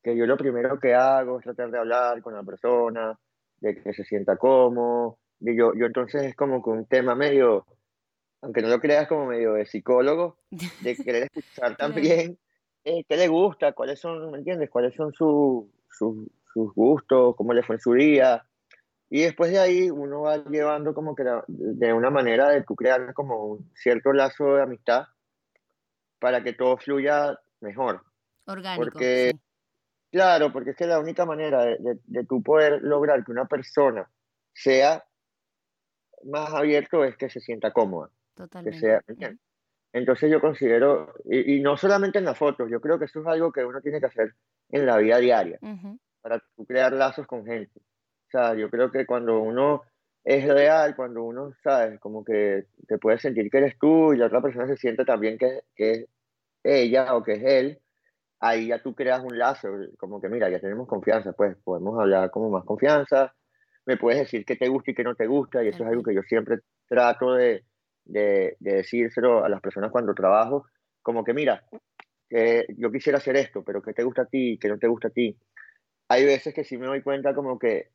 [0.02, 3.18] que yo lo primero que hago es tratar de hablar con la persona,
[3.60, 5.18] de que se sienta cómodo.
[5.38, 7.66] De yo, yo entonces es como que un tema medio,
[8.40, 12.38] aunque no lo creas como medio de psicólogo, de querer escuchar también
[12.84, 14.68] eh, qué le gusta, cuáles son, ¿me entiendes?
[14.70, 18.44] Cuáles son su- su- sus gustos, cómo le fue en su día.
[19.08, 22.74] Y después de ahí uno va llevando como que la- de una manera de tú
[22.74, 25.04] crear como un cierto lazo de amistad
[26.18, 28.02] para que todo fluya mejor.
[28.46, 29.40] Orgánico, Porque- sí,
[30.12, 33.46] Claro, porque es que la única manera de, de, de tú poder lograr que una
[33.46, 34.08] persona
[34.52, 35.02] sea
[36.24, 38.78] más abierto es que se sienta cómoda, que totalmente.
[38.78, 39.12] sea, ¿me Ujú.
[39.12, 39.40] entiendes?
[39.94, 43.52] Entonces yo considero, y, no solamente en las fotos, yo creo que eso es algo
[43.52, 44.34] que uno tiene que hacer
[44.70, 45.58] en la vida diaria,
[46.22, 47.78] para crear lazos con gente.
[48.28, 49.82] O sea, yo creo que cuando uno
[50.24, 54.26] es real, cuando uno, sabes, como que te puedes sentir que eres tú y la
[54.26, 56.06] otra persona se siente también que, que es
[56.64, 57.78] ella o que es él,
[58.42, 62.30] ahí ya tú creas un lazo, como que mira, ya tenemos confianza, pues podemos hablar
[62.32, 63.32] como más confianza,
[63.86, 66.02] me puedes decir qué te gusta y qué no te gusta, y eso es algo
[66.02, 67.64] que yo siempre trato de,
[68.04, 70.66] de, decírselo a las personas cuando trabajo,
[71.02, 71.64] como que mira,
[72.28, 75.08] que yo quisiera hacer esto, pero qué te gusta a ti, qué no te gusta
[75.08, 75.38] a ti.
[76.08, 77.90] Hay veces que sí me doy cuenta como que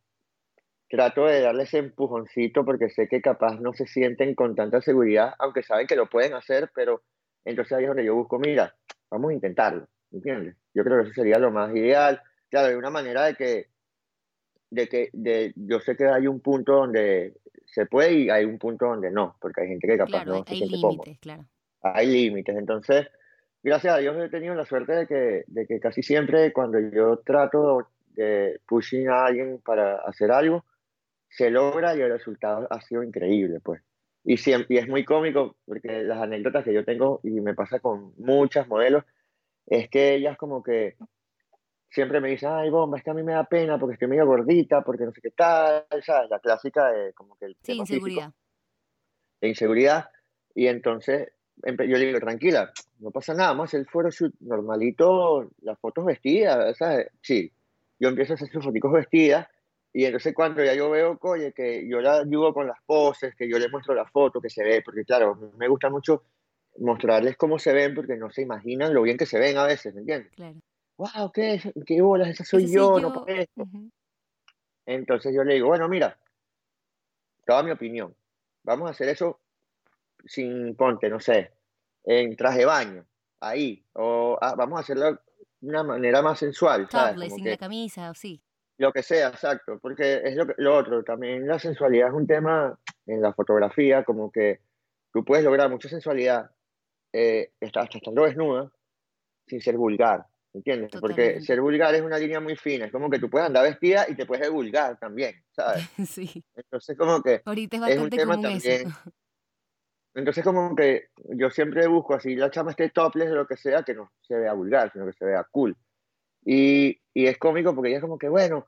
[0.89, 5.33] trato de darle ese empujoncito porque sé que capaz no se sienten con tanta seguridad,
[5.39, 7.01] aunque saben que lo pueden hacer, pero
[7.43, 8.73] entonces ahí es donde yo busco, mira,
[9.11, 10.55] vamos a intentarlo, ¿entiendes?
[10.73, 12.21] Yo creo que eso sería lo más ideal.
[12.49, 13.67] Claro, de una manera de que,
[14.69, 17.33] de que de, yo sé que hay un punto donde
[17.65, 20.59] se puede y hay un punto donde no, porque hay gente que capaz no hay
[20.61, 21.45] límites, claro.
[21.81, 23.07] Hay límites, entonces,
[23.61, 27.17] gracias a Dios he tenido la suerte de que, de que casi siempre cuando yo
[27.19, 30.65] trato de pushing a alguien para hacer algo,
[31.29, 33.81] se logra y el resultado ha sido increíble, pues.
[34.23, 37.79] Y, siempre, y es muy cómico porque las anécdotas que yo tengo y me pasa
[37.79, 39.03] con muchas modelos
[39.67, 40.95] es que ellas como que
[41.89, 44.25] siempre me dicen, ay, bomba, es que a mí me da pena porque estoy medio
[44.25, 46.29] gordita, porque no sé qué tal, ¿sabes?
[46.29, 47.57] La clásica de como que el...
[47.61, 48.33] Sí, inseguridad.
[49.41, 50.09] de inseguridad.
[50.55, 51.31] Y entonces
[51.65, 56.77] yo le digo, tranquila, no pasa nada, más el foro shoot normalito, las fotos vestidas,
[56.77, 57.09] ¿sabes?
[57.21, 57.51] Sí,
[57.99, 59.47] yo empiezo a hacer sus fotos vestidas
[59.91, 63.49] y entonces cuando ya yo veo, oye, que yo la ayudo con las poses, que
[63.49, 66.23] yo le muestro la foto, que se ve, porque claro, me gusta mucho
[66.79, 69.93] mostrarles cómo se ven, porque no se imaginan lo bien que se ven a veces,
[69.93, 70.31] ¿me entiendes?
[70.35, 70.57] Claro.
[70.97, 72.29] Wow, ¿qué, qué bolas?
[72.29, 73.67] Esa soy yo, no esto.
[74.85, 76.17] Entonces yo le digo, bueno, mira,
[77.45, 78.15] toda mi opinión,
[78.63, 79.39] vamos a hacer eso
[80.25, 81.51] sin ponte, no sé,
[82.03, 83.05] en traje de baño,
[83.39, 85.11] ahí, o ah, vamos a hacerlo
[85.59, 87.33] de una manera más sensual, ¿sabes?
[87.33, 88.41] sin la camisa, o sí.
[88.77, 92.77] Lo que sea, exacto, porque es lo, lo otro, también la sensualidad es un tema
[93.05, 94.61] en la fotografía, como que
[95.13, 96.51] tú puedes lograr mucha sensualidad
[97.13, 98.71] eh, hasta estando desnuda
[99.47, 100.91] sin ser vulgar, ¿entiendes?
[100.99, 104.05] Porque ser vulgar es una línea muy fina, es como que tú puedes andar vestida
[104.09, 105.87] y te puedes ver vulgar también, ¿sabes?
[106.09, 106.43] sí.
[106.55, 108.89] Entonces como que Ahorita es bastante común eso.
[110.13, 113.83] Entonces como que yo siempre busco así la chama esté topless de lo que sea,
[113.83, 115.77] que no se vea vulgar, sino que se vea cool.
[116.43, 118.65] Y, y es cómico porque ella es como que, bueno,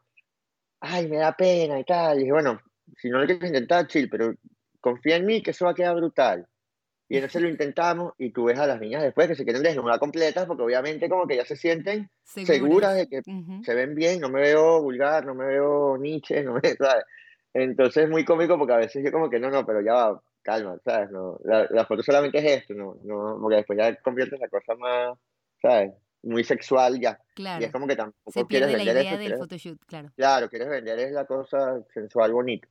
[0.79, 2.17] ay, me da pena y tal.
[2.17, 2.59] Y dije, bueno,
[2.97, 4.35] si no lo quieres intentar, chill, pero
[4.79, 6.47] confía en mí que eso va a quedar brutal.
[7.09, 9.97] Y entonces lo intentamos y tú ves a las niñas después que se quieren desnudar
[9.99, 13.21] completas porque obviamente como que ya se sienten seguras, de que
[13.63, 17.03] se ven bien, no me veo vulgar, no me veo Nietzsche, no me, ¿sabes?
[17.53, 20.21] Entonces es muy cómico porque a veces yo como que no, no, pero ya va,
[20.43, 21.09] calma, ¿sabes?
[21.09, 24.75] No, la, la foto solamente es esto, no, no, porque después ya conviertes la cosa
[24.75, 25.17] más,
[25.61, 25.91] ¿sabes?
[26.21, 27.17] muy sexual ya.
[27.33, 27.61] Claro.
[27.61, 29.85] Y es como que tampoco Se quieres pierde vender la idea eso, del quieres- photoshoot,
[29.87, 30.11] claro.
[30.17, 32.67] Claro, quieres vender es la cosa sensual bonita.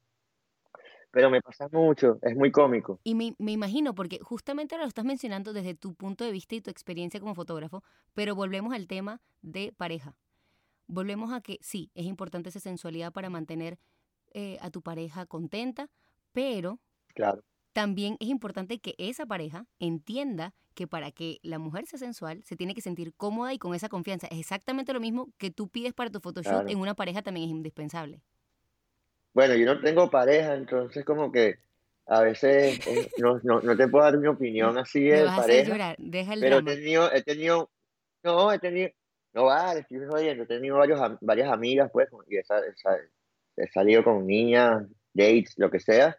[1.11, 3.01] Pero me pasa mucho, es muy cómico.
[3.05, 6.55] Y me, me imagino, porque justamente ahora lo estás mencionando desde tu punto de vista
[6.55, 7.83] y tu experiencia como fotógrafo,
[8.15, 10.17] pero volvemos al tema de pareja.
[10.89, 13.79] Volvemos a que sí, es importante esa sensualidad para mantener
[14.33, 15.91] eh, a tu pareja contenta,
[16.33, 16.81] pero
[17.15, 17.43] Claro,
[17.73, 22.57] también es importante que esa pareja entienda que para que la mujer sea sensual se
[22.57, 24.29] tiene que sentir cómoda y con esa confianza.
[24.29, 26.69] Es exactamente lo mismo que tú pides para tu photoshoot Claro.
[26.69, 28.23] en una pareja también es indispensable.
[29.39, 31.59] Bueno, yo no tengo pareja, entonces como que
[32.07, 35.43] a veces eh, no, no, no te puedo dar mi opinión así de vas a
[35.43, 36.77] pareja, llorar, deja el pero he drama.
[36.77, 37.71] tenido, he tenido,
[38.25, 38.91] no, he tenido,
[39.35, 42.99] no vale, estoy jodiendo, he tenido varios, varias amigas, pues, y he, sa- he sa-
[43.59, 44.83] he salido con niñas,
[45.15, 46.19] dates, lo que sea,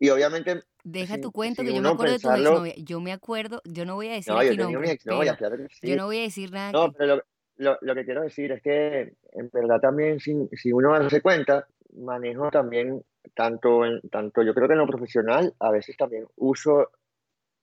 [0.00, 2.76] y obviamente, Deja sin, tu cuento que yo me acuerdo de tus pensarlo, exnovias.
[2.78, 5.68] Yo me acuerdo, yo no voy a decir no, yo he nombres, exnovias, pero claro
[5.68, 6.94] que yo sí, no voy a decir nada no, aquí.
[6.98, 7.22] pero lo,
[7.58, 11.68] lo, lo que quiero decir es que en verdad también, sin, si uno darse cuenta,
[11.96, 13.02] manejo también,
[13.34, 16.90] tanto, en, tanto yo creo que en lo profesional, a veces también uso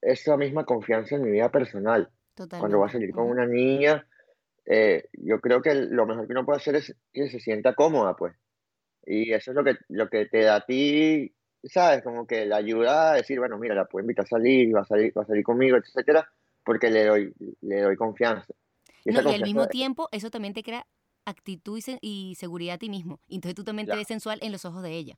[0.02, 2.10] esa misma confianza en mi vida personal.
[2.36, 2.92] Cuando voy a Totalmente.
[2.92, 4.08] salir con una niña,
[4.66, 8.16] eh, yo creo que lo mejor que uno puede hacer es que se sienta cómoda,
[8.16, 8.36] pues.
[9.06, 11.34] Y eso es lo que, lo que te da a ti,
[11.64, 12.04] ¿sabes?
[12.04, 14.86] Como que la ayuda a decir, bueno, mira, la puedo invitar a salir, va a
[14.86, 16.28] salir, va a salir conmigo, etcétera,
[16.64, 18.54] porque le doy, le doy confianza.
[19.04, 20.88] Y No, y al mismo tiempo, eso también te crea
[21.26, 23.20] actitud y, se- y seguridad a ti mismo.
[23.30, 25.18] Entonces tú también te ves sensual en los ojos de ella.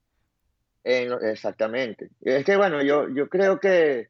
[0.84, 2.10] exactamente.
[2.22, 4.08] Es que, bueno, yo, yo creo que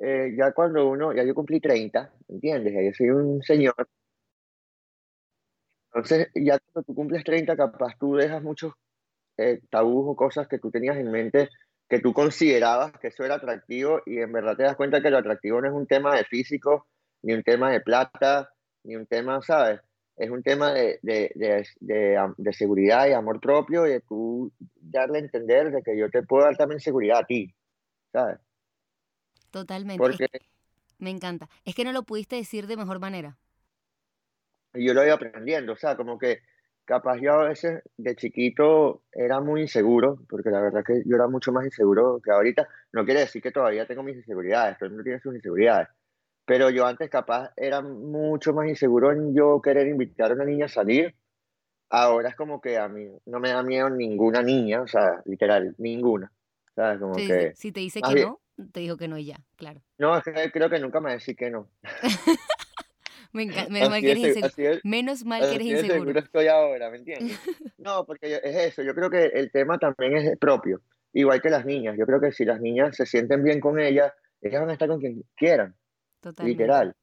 [0.00, 2.74] eh, ya cuando uno, ya yo cumplí 30, ¿entiendes?
[2.74, 3.74] Ya yo soy un señor.
[5.92, 8.72] Entonces, ya cuando tú cumples 30, capaz tú dejas muchos
[9.38, 11.50] eh, tabús o cosas que tú tenías en mente
[11.88, 15.18] que tú considerabas que eso era atractivo y en verdad te das cuenta que lo
[15.18, 16.88] atractivo no es un tema de físico,
[17.22, 18.50] ni un tema de plata,
[18.84, 19.80] ni un tema, ¿sabes?
[20.16, 21.66] Es un tema de, de, de,
[22.36, 26.22] de, seguridad y amor propio y de tú darle a entender de que yo te
[26.22, 27.52] puedo dar también seguridad a ti,
[28.12, 28.38] ¿sabes?
[29.50, 29.98] Totalmente.
[29.98, 30.28] Porque,
[30.98, 31.48] me encanta.
[31.64, 33.36] Es que no lo pudiste decir de mejor manera.
[34.72, 36.42] Yo lo iba aprendiendo, o sea, como que
[36.84, 41.28] capaz yo a veces de chiquito era muy inseguro, porque la verdad que yo era
[41.28, 42.68] mucho más inseguro que ahorita.
[42.92, 45.88] No quiere decir que todavía tengo mis inseguridades, todo el mundo tiene sus inseguridades.
[46.46, 50.66] Pero yo antes capaz era mucho más inseguro en yo querer invitar a una niña
[50.66, 51.14] a salir.
[51.90, 55.74] Ahora es como que a mí no me da miedo ninguna niña, o sea, literal,
[55.78, 56.32] ninguna.
[56.74, 56.98] ¿Sabes?
[56.98, 58.40] Como que, si te dice que no,
[58.72, 59.80] te dijo que no y ya, claro.
[59.98, 61.70] No, es que creo que nunca me decir que no.
[63.32, 64.80] menos, mal que eres inseguro.
[64.82, 65.94] menos mal que eres inseguro.
[65.94, 67.38] seguro estoy ahora, ¿me entiendes?
[67.78, 70.80] No, porque es eso, yo creo que el tema también es propio,
[71.12, 71.96] igual que las niñas.
[71.98, 74.88] Yo creo que si las niñas se sienten bien con ellas, ellas van a estar
[74.88, 75.76] con quien quieran.
[76.44, 76.94] Literal.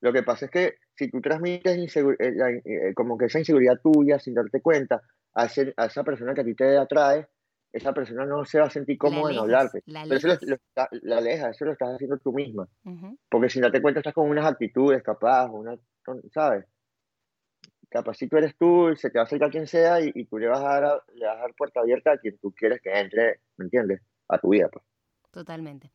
[0.00, 4.18] Lo que pasa es que si tú transmites eh, eh, como que esa inseguridad tuya
[4.18, 5.00] sin darte cuenta
[5.34, 5.42] a,
[5.76, 7.26] a esa persona que a ti te atrae,
[7.72, 9.82] esa persona no se va a sentir cómoda en hablarte.
[9.86, 10.56] Pero eso lo,
[11.02, 12.68] la aleja, eso lo estás haciendo tú misma.
[13.30, 15.76] Porque si no te cuenta estás con unas actitudes capaz, una,
[16.32, 16.66] ¿sabes?
[17.88, 20.48] Capaz si tú eres tú, se te va a acercar quien sea y, tú le
[20.48, 23.40] vas, a dar, le vas a dar puerta abierta a quien tú quieres que entre,
[23.56, 24.00] ¿me entiendes?
[24.28, 24.84] A tu vida, pues.
[25.30, 25.90] Totalmente.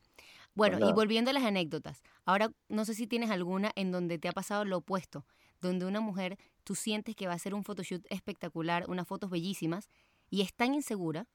[0.58, 4.28] Bueno, y volviendo a las anécdotas, ahora no sé si tienes alguna en donde te
[4.28, 5.24] ha pasado lo opuesto,
[5.62, 9.88] donde una mujer, tú sientes que va a hacer un photoshoot espectacular, unas fotos bellísimas,
[10.32, 11.28] y es tan insegura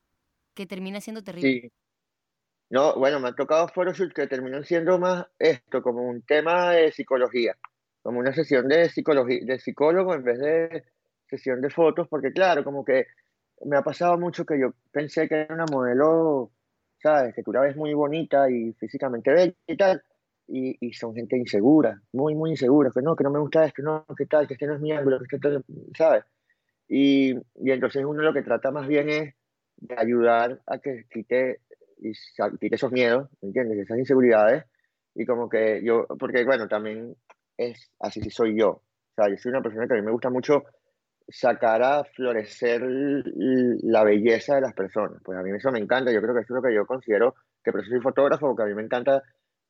[0.54, 1.61] que termina siendo terrible.
[1.62, 1.72] Sí.
[2.70, 6.90] No, bueno, me han tocado photoshoots que terminan siendo más esto, como un tema de
[6.90, 7.56] psicología,
[8.02, 10.85] como una sesión de psicología, de psicólogo en vez de
[11.28, 13.06] sesión de fotos, porque claro, como que
[13.64, 16.50] me ha pasado mucho que yo pensé que era una modelo,
[17.03, 17.35] ¿sabes?
[17.35, 20.03] Que tú la ves muy bonita y físicamente bella y tal,
[20.47, 23.83] y, y, son gente insegura, muy, muy insegura, que no, que no me gusta esto,
[23.83, 25.61] no, que tal, que este no es mi ángulo, que este,
[25.97, 26.25] ¿sabes?
[26.88, 29.35] Y, y entonces uno lo que trata más bien es
[29.77, 31.61] de ayudar a que quite,
[31.99, 32.12] y
[32.61, 33.79] quite esos miedos, ¿me entiendes?
[33.79, 34.65] Esas inseguridades.
[35.15, 37.15] Y como que yo, porque bueno, también
[37.57, 38.71] es así soy yo.
[38.71, 40.65] O sea, yo soy una persona que a mí me gusta mucho
[41.28, 45.20] sacar a florecer la belleza de las personas.
[45.24, 47.35] Pues a mí eso me encanta, yo creo que eso es lo que yo considero
[47.62, 49.22] que por eso soy fotógrafo, porque a mí me encanta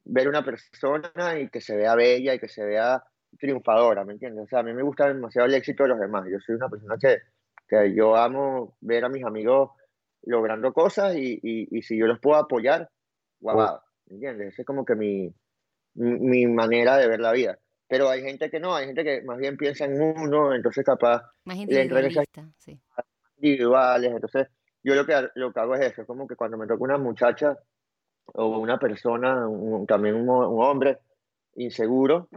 [0.04, 3.02] ver una persona y que se vea bella y que se vea
[3.38, 4.44] triunfadora, ¿me entiendes?
[4.44, 6.26] O sea, a mí me gusta demasiado el éxito de los demás.
[6.30, 7.18] Yo soy una persona que,
[7.68, 9.70] que yo amo ver a mis amigos
[10.24, 12.88] logrando cosas y, y, si yo los puedo apoyar,
[13.40, 14.52] guau, ¿me entiendes?
[14.52, 15.34] Esa es como que mi,
[15.94, 17.58] mi manera de ver la vida.
[17.92, 21.30] Pero hay gente que no, hay gente que más bien piensa en uno, entonces capaz
[21.44, 22.80] más individualista, sí.
[23.36, 24.48] individuales, entonces
[24.82, 26.96] yo lo que, lo que hago es eso, es como que cuando me toca una
[26.96, 27.54] muchacha
[28.28, 29.46] o una persona,
[29.86, 31.00] también un, un hombre
[31.56, 32.30] inseguro,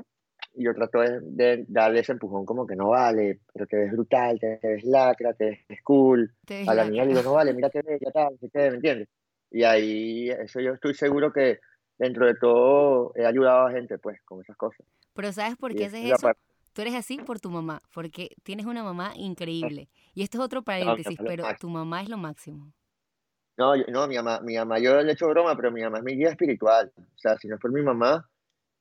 [0.56, 4.60] yo trato de, darle ese empujón como que no vale, pero te ves brutal, te,
[4.62, 6.36] ves lacra, te ves cool.
[6.68, 9.08] a la niña le digo, no vale, mira qué bella, tal, ¿me entiendes?
[9.52, 11.60] Y ahí, eso yo estoy seguro que
[11.98, 14.86] dentro de todo he ayudado a gente, pues, con esas cosas.
[15.16, 16.32] Pero ¿sabes por qué haces eso?
[16.74, 19.88] Tú eres así por tu mamá, porque tienes una mamá increíble.
[20.14, 22.74] Y esto es otro paréntesis, pero tu mamá es lo máximo.
[23.58, 26.04] No, no, mi mamá, mi mamá, yo le he hecho broma, pero mi mamá es
[26.04, 26.92] mi guía espiritual.
[26.98, 28.30] O sea, si no fuera mi mamá,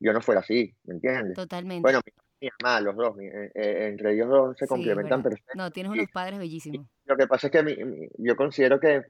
[0.01, 1.37] yo no fuera así, ¿me entiendes?
[1.37, 1.83] Totalmente.
[1.83, 2.01] Bueno,
[2.41, 6.11] mi, mamá, los dos, eh, eh, entre ellos dos se complementan pero No, tienes unos
[6.11, 6.89] padres bellísimos.
[7.05, 9.05] Lo que pasa es que yo considero que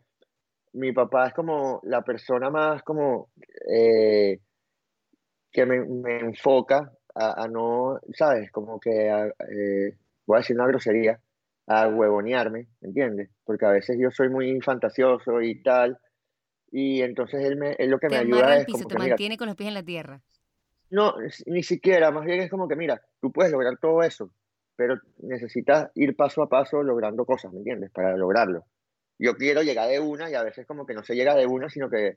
[0.74, 3.30] mi papá es como la persona más como
[3.72, 4.40] eh,
[5.50, 8.50] que me, enfoca a, no, ¿sabes?
[8.50, 9.32] Como que,
[10.26, 11.20] voy a decir una grosería,
[11.66, 13.30] a huevonearme, ¿me entiendes?
[13.44, 15.98] Porque a veces yo soy muy fantasioso y tal,
[16.70, 18.66] y entonces él, me, él lo que me ayuda es...
[18.66, 20.20] Como te mantiene con los pies en la tierra.
[20.90, 21.14] No,
[21.46, 24.30] ni siquiera, más bien es como que, mira, tú puedes lograr todo eso,
[24.76, 27.90] pero necesitas ir paso a paso logrando cosas, ¿me entiendes?
[27.90, 28.64] Para lograrlo.
[29.18, 31.70] Yo quiero llegar de una y a veces como que no se llega de una,
[31.70, 32.16] sino que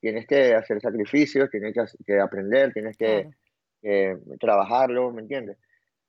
[0.00, 1.74] tienes que hacer sacrificios, tienes
[2.06, 3.28] que, aprender, tienes que
[4.40, 5.58] trabajarlo, ¿me entiendes?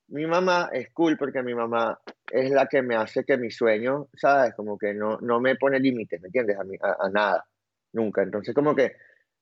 [0.07, 1.99] Mi mamá es cool porque mi mamá
[2.31, 4.55] es la que me hace que mi sueño, ¿sabes?
[4.55, 6.57] Como que no, no me pone límites, ¿me entiendes?
[6.81, 7.45] A, a nada,
[7.93, 8.23] nunca.
[8.23, 8.93] Entonces como que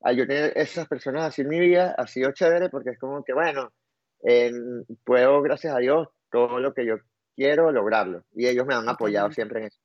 [0.01, 3.23] al yo tener esas personas así en mi vida, ha sido chévere porque es como
[3.23, 3.71] que, bueno,
[5.03, 6.97] puedo, gracias a Dios, todo lo que yo
[7.35, 8.23] quiero lograrlo.
[8.33, 9.79] Y ellos me han apoyado siempre en eso.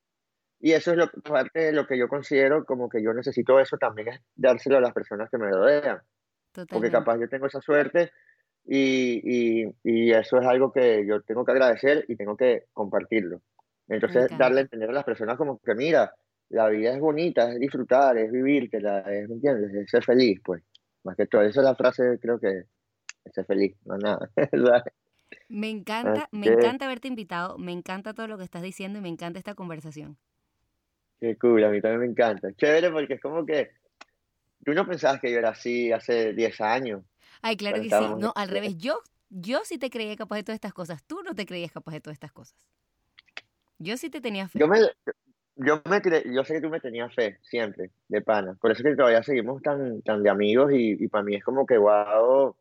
[0.60, 3.76] Y eso es lo, parte de lo que yo considero como que yo necesito eso
[3.78, 6.00] también es dárselo a las personas que me rodean.
[6.68, 8.12] Porque capaz yo tengo esa suerte
[8.64, 13.40] y, y, y, eso es algo que yo tengo que agradecer y tengo que compartirlo.
[13.88, 16.14] Entonces, darle a entender a las personas como que, mira,
[16.48, 19.74] la vida es bonita, es disfrutar, es vivir, que la, es, ¿me entiendes?
[19.74, 20.62] Es ser feliz, pues.
[21.04, 22.64] Más que todo, esa es la frase, creo que
[23.24, 24.30] es ser feliz, no nada.
[25.48, 29.08] me encanta, me encanta haberte invitado, me encanta todo lo que estás diciendo y me
[29.08, 30.16] encanta esta conversación.
[31.20, 32.52] Qué cool, a mí también me encanta.
[32.52, 33.70] Chévere porque es como que
[34.64, 37.02] tú no pensabas que yo era así hace 10 años.
[37.42, 38.04] Ay, claro que sí.
[38.18, 41.02] No, al revés, yo, yo sí te creía capaz de todas estas cosas.
[41.04, 42.56] Tú no te creías capaz de todas estas cosas.
[43.78, 44.60] Yo sí te tenía fe.
[44.60, 44.78] Yo me,
[45.56, 46.00] yo me
[46.32, 48.54] yo sé que tú me tenías fe, siempre, de pana.
[48.60, 51.42] Por eso es que todavía seguimos tan, tan de amigos y, y para mí es
[51.42, 52.54] como que, wow,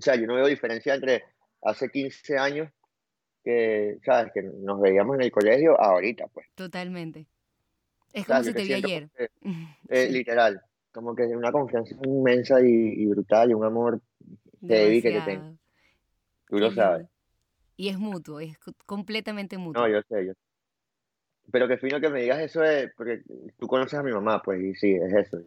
[0.00, 1.24] o sea, yo no veo diferencia entre
[1.62, 2.70] hace 15 años
[3.42, 4.32] que, ¿sabes?
[4.32, 6.46] Que nos veíamos en el colegio ahorita, pues.
[6.54, 7.26] Totalmente.
[8.12, 9.08] Es como si te vi ayer.
[9.88, 10.62] Eh, literal,
[10.92, 14.00] como que una confianza inmensa y, brutal y un amor
[14.66, 15.56] heavy que te tengo.
[16.48, 17.08] Tú lo sabes.
[17.76, 19.82] Y es mutuo, es completamente mutuo.
[19.82, 20.32] No, yo sé, yo
[21.50, 23.22] Pero que fino que me digas eso es porque
[23.58, 25.38] tú conoces a mi mamá, pues, y sí, es eso.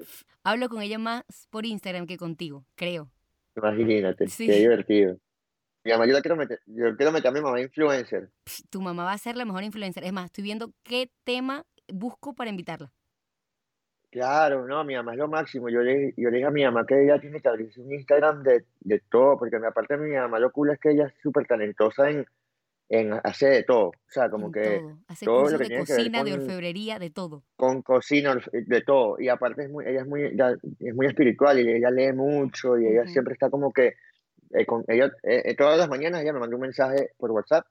[0.44, 3.12] Hablo con ella más por Instagram que contigo, creo.
[3.56, 5.18] Imagínate, qué divertido.
[5.84, 8.32] Mi mamá, yo, la quiero meter, yo quiero meter a mi mamá influencer.
[8.70, 10.06] Tu mamá va a ser la mejor influencer.
[10.06, 12.94] Es más, estoy viendo qué tema busco para invitarla.
[14.14, 15.70] Claro, no, mi mamá es lo máximo.
[15.70, 18.43] Yo le, yo le dije a mi mamá que ella tiene que abrirse un Instagram
[18.43, 22.11] de, de todo, porque aparte mi mamá lo cool es que ella es súper talentosa
[22.11, 22.24] en,
[22.89, 23.88] en hacer de todo.
[23.88, 24.97] O sea, como que todo.
[25.07, 27.43] Hace todo lo que de cocina, de orfebrería, de todo.
[27.55, 29.20] Con cocina, de todo.
[29.20, 30.26] Y aparte es muy, ella es muy,
[30.80, 33.95] es muy espiritual y ella lee mucho y ella siempre está como que,
[34.51, 37.66] eh, con, ella, eh, eh, todas las mañanas ella me manda un mensaje por WhatsApp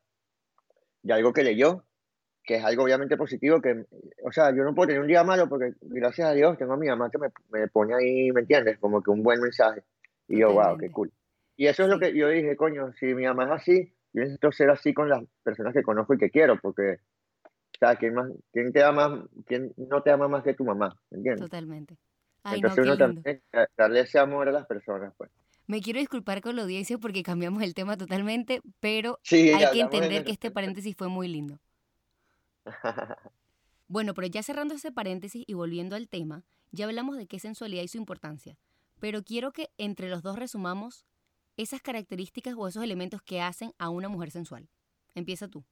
[1.02, 1.84] de algo que leyó
[2.44, 3.84] que es algo obviamente positivo, que,
[4.24, 6.76] o sea, yo no puedo tener un día malo porque gracias a Dios tengo a
[6.76, 8.78] mi mamá que me, me pone ahí, ¿me entiendes?
[8.78, 9.82] Como que un buen mensaje.
[10.28, 11.12] Y yo, wow, qué cool.
[11.56, 14.50] Y eso es lo que yo dije, coño, si mi mamá es así, yo necesito
[14.52, 16.98] ser así con las personas que conozco y que quiero, porque,
[17.44, 20.96] o sea, ¿quién, más, quién te ama, quién no te ama más que tu mamá?
[21.10, 21.42] ¿Me entiendes?
[21.42, 21.96] Totalmente.
[22.44, 23.40] Entonces uno también
[23.76, 25.30] darle ese amor a las personas, pues.
[25.68, 30.24] Me quiero disculpar con la audiencia porque cambiamos el tema totalmente, pero hay que entender
[30.24, 31.60] que este paréntesis fue muy lindo.
[33.92, 37.82] Bueno, pero ya cerrando ese paréntesis y volviendo al tema, ya hablamos de qué sensualidad
[37.82, 38.56] y su importancia,
[39.00, 41.04] pero quiero que entre los dos resumamos
[41.58, 44.70] esas características o esos elementos que hacen a una mujer sensual.
[45.14, 45.62] Empieza tú.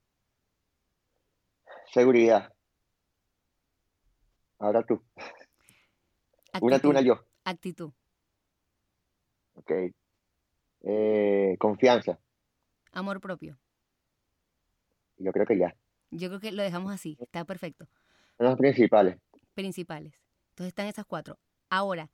[1.95, 2.53] Seguridad.
[4.59, 5.03] Ahora tú.
[6.61, 7.25] Una tú, una yo.
[7.45, 7.93] Actitud.
[9.55, 9.73] Ok.
[10.83, 12.19] Eh, confianza.
[12.93, 13.59] Amor propio.
[15.17, 15.75] Yo creo que ya.
[16.11, 17.87] Yo creo que lo dejamos así, está perfecto.
[18.39, 19.17] Los principales.
[19.55, 20.15] Principales.
[20.51, 21.39] Entonces están esas cuatro.
[21.69, 22.11] Ahora,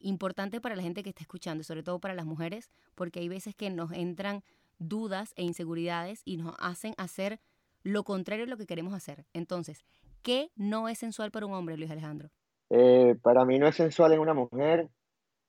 [0.00, 3.54] importante para la gente que está escuchando, sobre todo para las mujeres, porque hay veces
[3.54, 4.42] que nos entran
[4.78, 7.40] dudas e inseguridades y nos hacen hacer
[7.82, 9.24] lo contrario de lo que queremos hacer.
[9.32, 9.84] Entonces,
[10.22, 12.30] ¿qué no es sensual para un hombre, Luis Alejandro?
[12.70, 14.88] Eh, para mí no es sensual en una mujer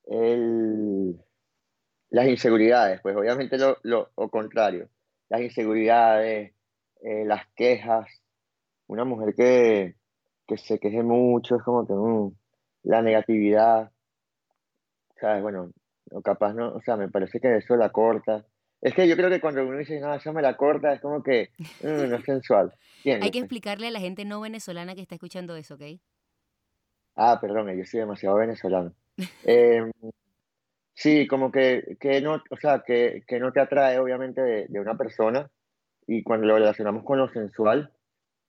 [0.05, 1.19] el...
[2.09, 4.89] las inseguridades, pues obviamente lo, lo, lo contrario.
[5.29, 6.53] Las inseguridades,
[7.03, 8.07] eh, las quejas,
[8.87, 9.95] una mujer que,
[10.47, 12.31] que, se queje mucho, es como que mm,
[12.83, 13.91] la negatividad,
[15.19, 15.41] ¿sabes?
[15.41, 15.71] Bueno,
[16.11, 18.45] o capaz no, o sea, me parece que eso la corta.
[18.81, 21.21] Es que yo creo que cuando uno dice, no, eso me la corta, es como
[21.21, 21.49] que
[21.81, 22.73] mm, no es sensual.
[23.05, 25.81] Hay que explicarle a la gente no venezolana que está escuchando eso, ¿ok?
[27.15, 28.93] Ah, perdón, yo soy demasiado venezolano.
[29.45, 29.91] Em,
[30.93, 34.79] sí, como que, que no, o sea, que, que no te atrae obviamente de, de
[34.79, 35.51] una persona
[36.07, 37.91] y cuando lo relacionamos con lo sensual,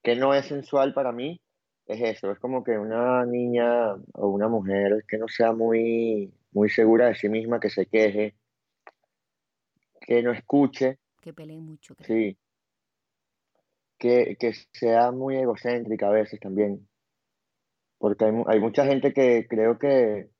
[0.02, 1.40] que no es sensual para mí,
[1.86, 6.70] es eso, es como que una niña o una mujer que no sea muy, muy
[6.70, 8.34] segura de sí misma, que se queje,
[10.00, 10.98] que no escuche.
[11.20, 11.94] Que pelee mucho.
[12.06, 12.36] Sí.
[13.98, 16.86] Que, que, sea muy egocéntrica a veces también.
[17.98, 20.30] Porque hay, hay mucha gente que creo que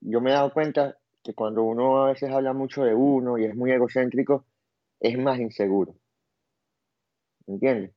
[0.00, 3.44] yo me he dado cuenta que cuando uno a veces habla mucho de uno y
[3.44, 4.46] es muy egocéntrico,
[5.00, 5.94] es más inseguro.
[7.48, 7.92] ¿Entiendes?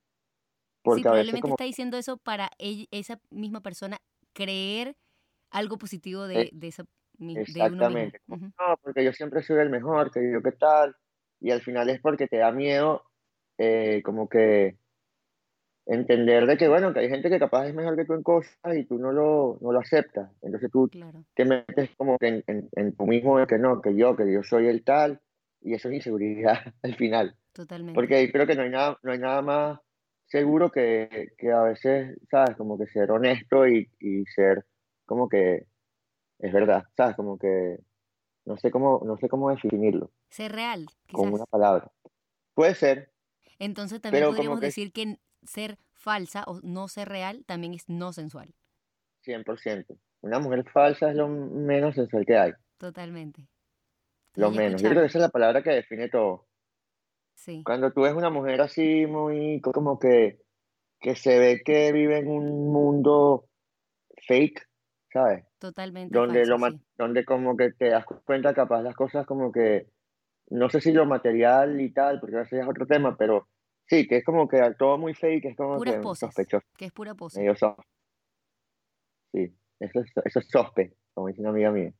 [0.82, 3.99] Porque sí, probablemente está diciendo eso para esa misma persona
[4.34, 4.95] creer
[5.52, 6.86] algo positivo de, eh, esa
[7.20, 8.20] Exactamente.
[8.26, 10.95] De No, porque yo siempre soy el mejor, que yo qué tal,
[11.39, 13.04] y al final es porque te da miedo
[13.60, 14.78] eh, como que
[15.86, 18.76] entender de que, bueno, que hay gente que capaz es mejor que tú en cosas
[18.76, 20.32] y tú no lo, no lo aceptas.
[20.41, 20.89] Entonces tú
[21.36, 24.41] te metes como que en, en, en, tú mismo que no, que yo, que yo
[24.41, 25.22] soy el tal,
[25.62, 27.36] y eso es inseguridad al final.
[27.54, 27.95] Totalmente.
[27.95, 29.80] Porque creo que no hay nada, no hay nada más
[30.26, 32.56] seguro que, que a veces, ¿sabes?
[32.56, 34.66] Como que ser honesto y, y, ser
[35.06, 35.68] como que
[36.39, 37.16] es verdad, ¿sabes?
[37.16, 37.78] Como que
[38.45, 40.12] no sé cómo, no sé cómo definirlo.
[40.30, 41.22] Ser real, quizás.
[41.22, 41.91] Con una palabra.
[42.54, 43.12] Puede ser.
[43.60, 48.56] Entonces también podríamos decir que ser falsa o no ser real también es no sensual.
[49.26, 49.86] 100%.
[50.22, 52.52] Una mujer falsa es lo menos sensual que hay.
[52.78, 53.47] Totalmente.
[54.36, 54.82] Lo menos.
[54.82, 56.47] Yo creo que esa es la palabra que define todo.
[57.41, 60.37] Sí, Cuando tú ves una mujer así muy como que,
[60.99, 63.47] que se ve que vive en un mundo
[64.27, 64.61] fake,
[65.11, 65.43] ¿sabes?
[65.57, 66.81] totalmente Donde falso, lo sí.
[66.99, 69.87] donde como que te das cuenta capaz las cosas como que
[70.51, 73.47] no sé si lo material y tal, porque ese es otro tema, pero
[73.87, 76.85] sí, que es como que todo muy fake, es como Puras que poses, sospechoso, que
[76.85, 77.39] es pura pose.
[77.39, 77.75] medio sos.
[79.33, 81.91] Sí, eso es, eso es sospe, como dice una amiga mía.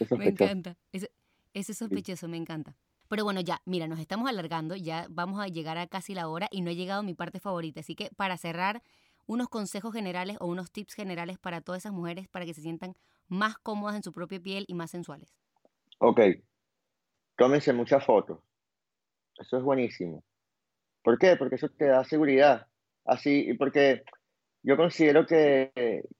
[0.00, 0.78] Eso es Me encanta.
[0.92, 1.10] Ese,
[1.52, 2.74] ese es sospechoso, me encanta.
[3.12, 6.48] Pero bueno, ya, mira, nos estamos alargando, ya vamos a llegar a casi la hora
[6.50, 7.80] y no he llegado a mi parte favorita.
[7.80, 8.82] Así que para cerrar,
[9.26, 12.94] unos consejos generales o unos tips generales para todas esas mujeres para que se sientan
[13.28, 15.36] más cómodas en su propia piel y más sensuales.
[15.98, 16.20] Ok,
[17.36, 18.38] tómense muchas fotos.
[19.38, 20.24] Eso es buenísimo.
[21.02, 21.36] ¿Por qué?
[21.36, 22.66] Porque eso te da seguridad.
[23.04, 24.04] Así, y porque
[24.62, 25.70] yo considero que,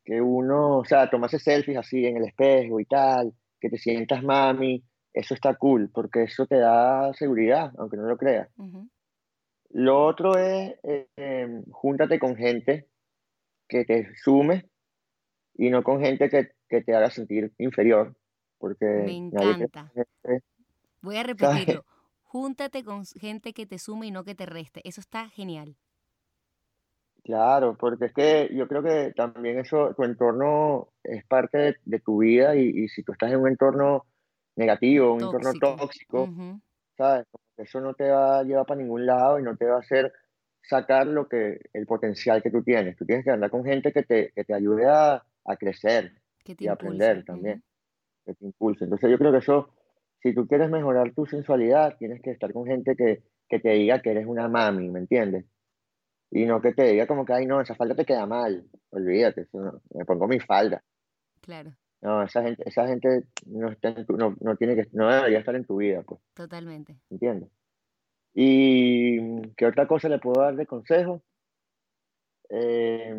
[0.04, 4.22] que uno, o sea, tomarse selfies así en el espejo y tal, que te sientas
[4.22, 4.84] mami,
[5.14, 8.48] eso está cool, porque eso te da seguridad, aunque no lo creas.
[8.56, 8.88] Ujú.
[9.70, 12.88] Lo otro es, eh, em, júntate con gente
[13.68, 14.68] que te sume
[15.54, 18.16] y no con gente que, que te haga sentir inferior,
[18.58, 19.92] porque Me nadie encanta.
[19.94, 20.44] gente,
[21.02, 21.66] Voy a ¿sabes?
[21.66, 21.84] repetirlo.
[22.24, 24.80] Júntate con gente que te sume y no que te reste.
[24.84, 25.76] Eso está genial.
[27.24, 32.00] Claro, porque es que yo creo que también eso, tu entorno es parte de, de
[32.00, 34.06] tu vida y, y si tú estás en un entorno
[34.56, 36.28] negativo, un entorno Tóxico.
[36.96, 37.26] ¿sabes?
[37.56, 40.12] Eso no te va a llevar para ningún lado y no te va a hacer
[40.62, 42.96] sacar lo que, el potencial que tú tienes.
[42.96, 46.12] Tú tienes que andar con gente que te, que te ayude a, a crecer
[46.44, 46.70] y impulse.
[46.70, 47.62] aprender también,
[48.24, 48.84] que te impulse.
[48.84, 49.70] Entonces yo creo que eso,
[50.22, 54.00] si tú quieres mejorar tu sensualidad, tienes que estar con gente que, que te diga
[54.00, 55.44] que eres una mami, ¿me entiendes?
[56.30, 58.64] Y no que te diga como que, ay, no, esa falda te queda mal.
[58.90, 60.82] Olvídate, eso no- me pongo mi falda.
[61.42, 61.72] Claro,
[62.02, 65.38] No, esa gente, esa gente no, está en tu- no, no tiene que, no debería
[65.38, 66.96] estar en tu vida, pues, totalmente.
[67.10, 67.48] ¿entiendes?
[68.34, 71.22] Y ¿qué otra cosa le puedo dar de consejo?
[72.50, 73.14] Eh,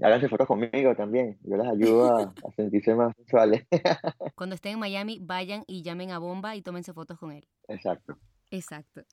[0.00, 1.38] háganse fotos conmigo también.
[1.42, 3.66] Yo les ayudo a, a sentirse más sensuales.
[4.36, 7.46] Cuando estén en Miami, vayan y llamen a Bomba y tómense fotos con él.
[7.66, 8.16] Exacto.
[8.50, 9.00] Exacto.
[9.00, 9.06] Me,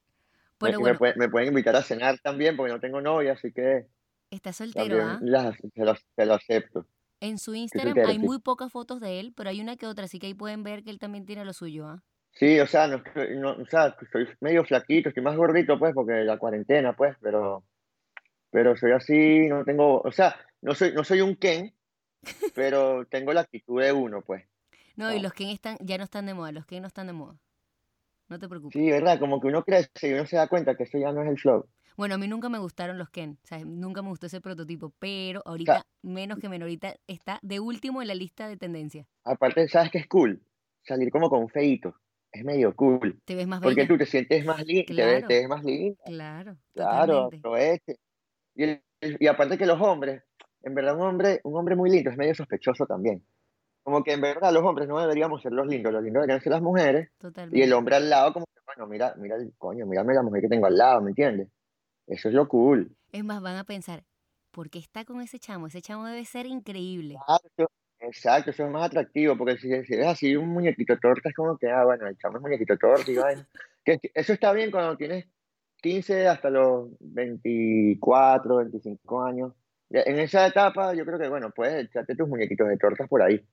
[0.59, 3.33] Pero y me bueno, pueden, me pueden invitar a cenar también porque no tengo novia,
[3.33, 3.87] así que
[4.29, 5.19] está soltero, ¿ah?
[5.21, 5.53] lo,
[5.95, 6.87] se lo acepto.
[7.21, 10.19] En su Instagram hay muy pocas fotos de él, pero hay una que otra, así
[10.19, 12.03] que ahí pueden ver que él también tiene lo suyo, ¿ah?
[12.31, 13.01] Sí, o sea, no,
[13.37, 17.63] no, o sea, estoy medio flaquito, estoy más gordito, pues, porque la cuarentena, pues, pero,
[18.51, 21.73] pero soy así, no tengo, o sea, no soy, no soy un Ken,
[22.53, 24.43] pero tengo la actitud de uno, pues.
[24.97, 25.21] No, y Ah.
[25.21, 27.37] los Ken están, ya no están de moda, los Ken no están de moda.
[28.27, 28.73] No te preocupes.
[28.81, 29.19] Sí, ¿verdad?
[29.19, 31.37] Como que uno crece y uno se da cuenta que eso ya no es el
[31.39, 31.67] flow.
[31.97, 34.93] Bueno, a mí nunca me gustaron los Ken, o sea, nunca me gustó ese prototipo,
[34.99, 39.07] pero ahorita, menos que menos, ahorita está de último en la lista de tendencias.
[39.23, 40.43] Aparte, ¿sabes qué es cool?
[40.83, 41.95] Salir como con feíto.
[42.31, 43.21] Es medio cool.
[43.25, 43.87] Te ves más Porque bella.
[43.87, 45.27] tú te sientes más linda, te, ves, Claro.
[45.27, 46.03] te ves más linda.
[46.03, 47.37] Claro, Claro, totalmente.
[47.37, 47.95] aproveche.
[48.55, 48.83] Y, el-
[49.19, 50.23] y aparte que los hombres,
[50.63, 53.25] en verdad un hombre, un hombre muy lindo es medio sospechoso también.
[53.83, 56.53] Como que en verdad los hombres no deberíamos ser los lindos, los lindos deberían ser
[56.53, 57.09] las mujeres
[57.51, 57.73] y el Totalmente.
[57.73, 60.67] hombre al lado como que, bueno, mira, mira el coño, mírame la mujer que tengo
[60.67, 61.49] al lado, ¿me entiendes?
[62.07, 62.95] Eso es lo cool.
[63.11, 64.03] Es más, van a pensar,
[64.51, 65.67] ¿por qué está con ese chamo?
[65.67, 67.17] Ese chamo debe ser increíble.
[67.57, 71.35] Eso- exacto, eso es más atractivo, porque si, si eres así un muñequito torta, es
[71.35, 73.47] como que, ah, bueno, el chamo es muñequito torta y vaina.
[73.85, 75.27] Que, que eso está bien cuando tienes
[75.79, 79.53] 15 hasta los 24, 25 años.
[79.91, 83.45] En esa etapa yo creo que, bueno, puedes echarte tus muñequitos de tortas por ahí.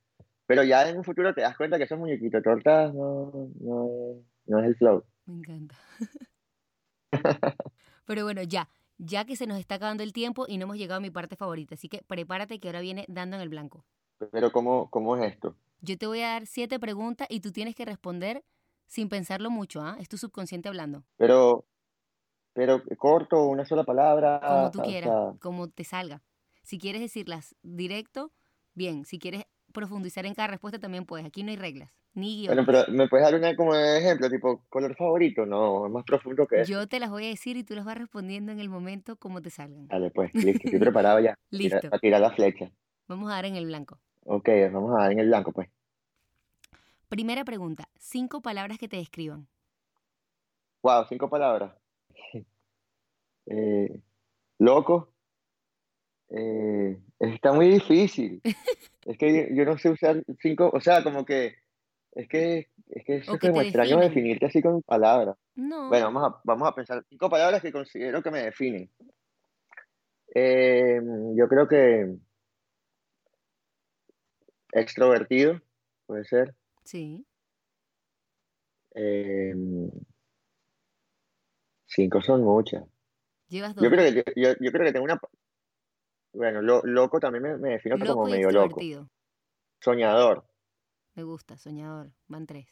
[0.46, 4.24] Pero ya en un futuro te das cuenta que esos muñequitos de tortas no, no,
[4.46, 5.04] no es el flow.
[5.26, 5.76] Me encanta.
[8.04, 10.98] Pero bueno, ya, ya que se nos está acabando el tiempo y no hemos llegado
[10.98, 13.84] a mi parte favorita, así que prepárate que ahora viene dando en el blanco.
[14.30, 15.56] Pero ¿cómo, cómo es esto?
[15.80, 18.44] Yo te voy a dar siete preguntas y tú tienes que responder
[18.86, 19.96] sin pensarlo mucho, ¿ah?
[19.98, 21.04] Es tu subconsciente hablando.
[21.16, 21.64] Pero,
[22.52, 24.40] pero corto, una sola palabra.
[24.46, 26.22] Como tú o quieras, sea, como te salga.
[26.62, 28.32] Si quieres decirlas directo,
[28.74, 29.04] bien.
[29.04, 31.26] Si quieres profundizar en cada respuesta, también puedes.
[31.26, 32.84] Aquí no hay reglas, ni Bueno, guiones.
[32.86, 35.44] pero ¿me puedes dar una como de ejemplo, tipo color favorito?
[35.46, 36.70] No, es más profundo que eso.
[36.72, 39.42] Yo te las voy a decir y tú las vas respondiendo en el momento como
[39.42, 39.88] te salgan.
[39.88, 41.38] Dale, pues, listo, estoy preparado ya.
[41.50, 41.80] Listo.
[41.88, 42.70] Para tirar la flecha.
[43.08, 43.98] Vamos a dar en el blanco.
[44.24, 45.68] Ok, vamos a dar en el blanco, pues.
[47.08, 47.88] Primera pregunta.
[47.98, 49.46] Cinco palabras que te describan.
[50.82, 51.72] Wow, cinco palabras.
[53.46, 54.00] Eh,
[54.58, 55.11] loco.
[56.34, 58.40] Eh, está muy difícil.
[59.04, 61.56] Es que yo, yo no sé usar cinco, o sea, como que
[62.12, 64.14] es que es que eso es como extraño definen.
[64.14, 65.36] definirte así con palabras.
[65.56, 65.88] No.
[65.88, 68.88] Bueno, vamos a, vamos a pensar cinco palabras que considero que me definen.
[70.34, 71.00] Eh,
[71.34, 72.14] yo creo que
[74.72, 75.60] extrovertido,
[76.06, 76.54] puede ser.
[76.84, 77.26] Sí.
[78.94, 79.54] Eh,
[81.86, 82.84] cinco son muchas.
[83.48, 83.84] Llevas dos.
[83.84, 85.20] Yo creo que, yo, yo creo que tengo una...
[86.32, 88.80] Bueno, lo- loco también me, me defino Loco como medio loco.
[89.80, 90.46] Soñador.
[91.14, 92.10] Me gusta, soñador.
[92.28, 92.66] Van tres.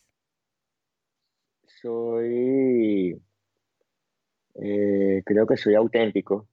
[1.81, 3.21] Soy...
[4.55, 6.49] eh, creo que soy auténtico.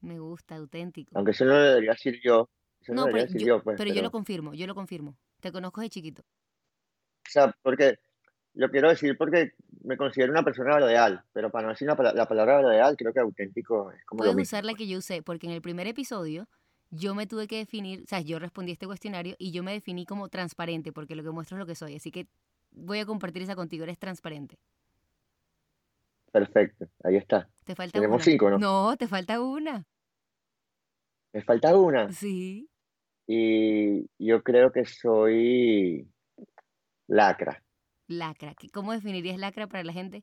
[0.00, 1.10] Me gusta, auténtico.
[1.16, 2.48] Aunque eso no lo debería decir yo.
[2.80, 3.76] Eso no, No, pero decir yo, yo, pues.
[3.76, 5.16] pero yo pero- lo confirmo, yo lo confirmo.
[5.40, 6.22] Te conozco de chiquito.
[6.22, 7.98] O sea, porque
[8.54, 9.52] lo quiero decir porque
[9.84, 13.20] me considero una persona leal, pero para no decir una la palabra leal, creo que
[13.20, 14.48] auténtico es como lo Puedes mismo.
[14.48, 16.48] usar la que yo usé, porque en el primer episodio
[16.90, 20.04] yo me tuve que definir, o sea, yo respondí este cuestionario y yo me definí
[20.06, 21.94] como transparente, porque lo que muestro es lo que soy.
[21.96, 22.26] Así que
[22.72, 24.58] voy a compartir esa contigo, eres transparente.
[26.32, 27.48] Perfecto, ahí está.
[27.64, 28.24] Te falta Tenemos una.
[28.24, 28.58] cinco, ¿no?
[28.58, 29.84] No, te falta una.
[31.32, 32.68] Me falta una Sí.
[33.26, 36.08] y yo creo que soy
[37.06, 37.62] lacra.
[38.10, 38.54] Lacra.
[38.54, 40.22] ¿Qué- ¿Cómo definirías lacra para la gente?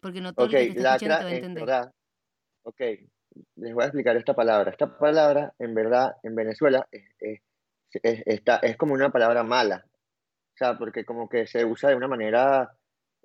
[0.00, 1.64] Porque no todo Ok, el que te está escuchando te lacra va a en entender.
[1.66, 1.92] verdad.
[2.64, 2.80] Ok,
[3.56, 4.70] les voy a explicar esta palabra.
[4.70, 7.40] Esta palabra, en verdad, en Venezuela es, es-
[8.02, 9.84] es- está, es como una palabra mala.
[9.86, 12.76] O sea, porque como que se usa de una manera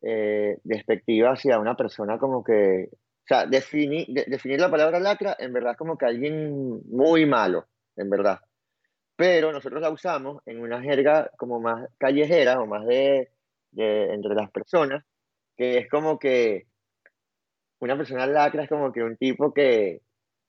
[0.01, 2.89] eh, despectiva hacia una persona como que...
[2.91, 7.25] O sea, defini- de- definir la palabra lacra, en verdad, es como que alguien muy
[7.25, 8.39] malo, en verdad.
[9.19, 13.29] Pero nosotros la usamos en una jerga como más callejera o más de,
[13.71, 15.03] de entre las personas,
[15.57, 16.67] que es como que
[17.79, 19.99] una persona lacra es como que un tipo que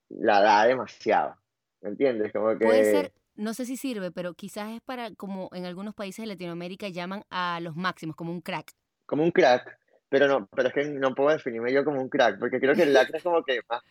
[0.09, 1.35] la da demasiado,
[1.81, 2.33] ¿me entiendes?
[2.33, 5.97] Como que Puede ser, no sé si sirve, pero quizás es para, como en algunos
[5.97, 8.71] países de Latinoamérica llaman a los máximos, como un crack.
[9.05, 12.39] como un crack, pero no, pero es que no puedo definirme yo como un crack,
[12.39, 13.83] porque creo que el lacra es como que más,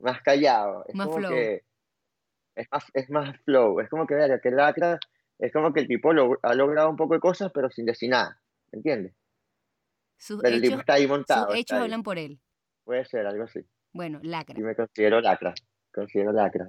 [0.00, 1.32] más callado, es Más como flow.
[1.32, 1.64] que
[2.54, 4.98] es más, es más flow, es como que, verga, que lacra
[5.38, 8.10] es como que el tipo lo- ha logrado un poco de cosas, pero sin decir
[8.10, 8.40] nada,
[8.70, 9.14] ¿me entiendes?
[10.18, 12.38] Sus Pero el tipo hechos, está ahí sus montado, está hechos hablan por él.
[12.84, 13.60] Puede ser algo así.
[13.92, 14.58] Bueno, lacra.
[14.58, 15.52] Y me considero lacra,
[15.92, 16.68] considero lacra.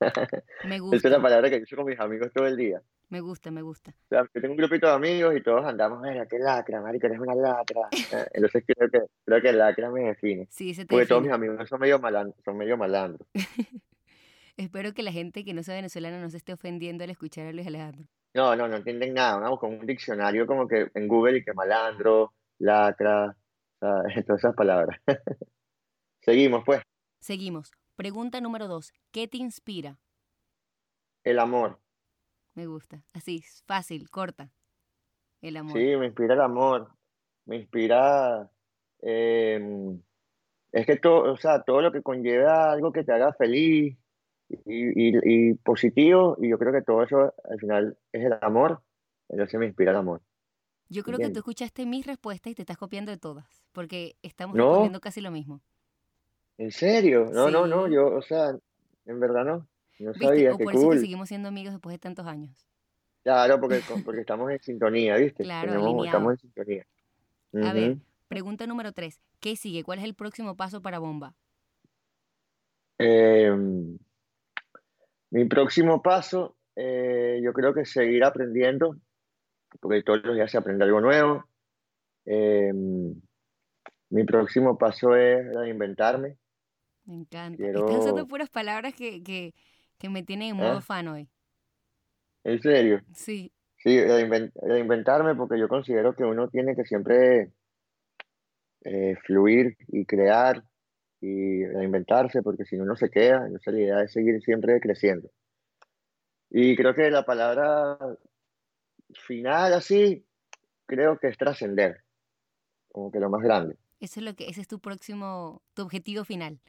[0.76, 2.82] Esa es la gusta, palabra que yo uso con mis amigos todo el día.
[3.08, 3.92] me gusta, me gusta.
[3.92, 7.06] O sea, yo tengo un grupito de amigos y todos andamos, mira, qué lacra, marico,
[7.06, 7.88] eres una lacra.
[8.12, 10.46] Eh, Entonces creo que, creo que lacra me define.
[10.50, 11.48] Sí, se te Porque todos mis define.
[11.50, 13.26] amigos son medio malandros, son medio malandros.
[14.56, 17.52] Espero que la gente que no sea venezolana no se esté ofendiendo al escuchar a
[17.52, 18.06] Luis Alejandro.
[18.34, 19.38] No, no, no entienden nada.
[19.38, 23.36] Vamos con un diccionario como que en Google y que malandro, lacra,
[23.80, 24.98] todas esas palabras.
[26.22, 26.82] Seguimos, pues.
[27.20, 27.70] Seguimos.
[27.96, 28.92] Pregunta número dos.
[29.10, 29.98] ¿Qué te inspira?
[31.22, 31.80] El amor.
[32.54, 33.02] Me gusta.
[33.12, 34.52] Así, fácil, corta.
[35.42, 35.76] El amor.
[35.78, 36.90] Sí, me inspira el amor.
[37.44, 38.50] Me inspira.
[39.02, 39.60] eh,
[40.72, 43.96] es que todo, o sea, todo lo que conlleva algo que te haga feliz
[44.48, 48.80] y, y- y positivo, y yo creo que todo eso al final es el amor.
[49.28, 50.20] Entonces me inspira el amor.
[50.88, 54.54] Yo creo que tú escuchaste mis respuestas y te estás copiando de todas, porque estamos
[54.56, 54.64] No.
[54.66, 55.60] respondiendo casi lo mismo.
[56.58, 57.28] ¿En serio?
[57.32, 58.56] No, no, no, yo, o sea,
[59.06, 59.66] en verdad no.
[59.98, 60.26] No ¿Viste?
[60.26, 62.66] sabía, O qué por eso que seguimos siendo amigos después de tantos años.
[63.24, 65.42] Claro, porque, porque estamos en sintonía, ¿viste?
[65.42, 66.86] Claro, Tenemos- estamos en sintonía.
[67.64, 67.96] A ver,
[68.28, 69.20] pregunta número tres.
[69.40, 69.82] ¿Qué sigue?
[69.82, 71.34] ¿Cuál es el próximo paso para Bomba?
[72.98, 73.50] Eh,
[75.36, 78.96] mi próximo paso, eh, yo creo que seguir aprendiendo,
[79.80, 81.44] porque todos los días se aprende algo nuevo.
[82.24, 82.72] Eh,
[84.08, 86.38] mi próximo paso es reinventarme.
[87.04, 87.62] Me encanta.
[87.62, 89.52] Estás usando Quiero- puras palabras que, que,
[89.98, 91.28] que me tienen en modo fan hoy.
[92.44, 97.52] En serio, Sí, sí, reinven- reinventarme porque yo considero que uno tiene que siempre
[98.84, 100.62] eh, fluir y crear
[101.20, 103.46] y reinventarse, porque si no, uno se queda.
[103.46, 105.30] Entonces, la idea es seguir siempre creciendo.
[106.50, 107.98] Y creo que la palabra
[109.12, 110.24] final, así,
[110.86, 112.02] creo que es trascender,
[112.92, 113.76] como que lo más grande.
[114.00, 116.60] eso es lo que, ese es tu próximo, tu objetivo final.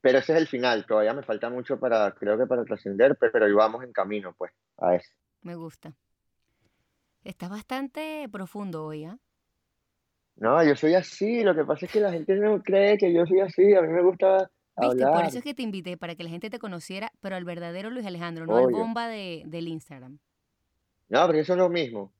[0.00, 3.44] Pero ese es el final, todavía me falta mucho para, creo que para trascender, pero
[3.44, 5.10] ahí vamos en camino, pues, a eso.
[5.42, 5.94] Me gusta.
[7.24, 9.18] Estás bastante profundo hoy, ¿ah?
[10.36, 13.24] No, yo soy así, lo que pasa es que la gente no cree que yo
[13.26, 16.22] soy así, a mí me gusta Viste, por eso es que te invité, para que
[16.22, 20.18] la gente te conociera, pero al verdadero Luis Alejandro, no al bomba de, del Instagram.
[21.08, 22.12] No, pero eso es lo mismo.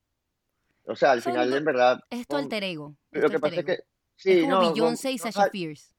[0.87, 2.97] O sea, al Son final, en verdad, Es tu alter ego.
[3.13, 3.79] es lo tu que pasa es que,
[4.15, 5.93] sí, es como no, Beyoncé y Sasha Fierce.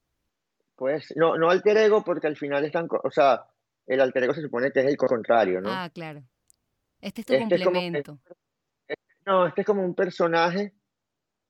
[0.76, 3.44] pues, no, no alter ego porque al final están, o sea,
[3.86, 5.70] el alter ego se supone que es el contrario, ¿no?
[5.72, 6.24] Ah, claro.
[7.02, 8.20] Este es tu Este es como que- complemento.
[9.28, 10.74] No, este es como un personaje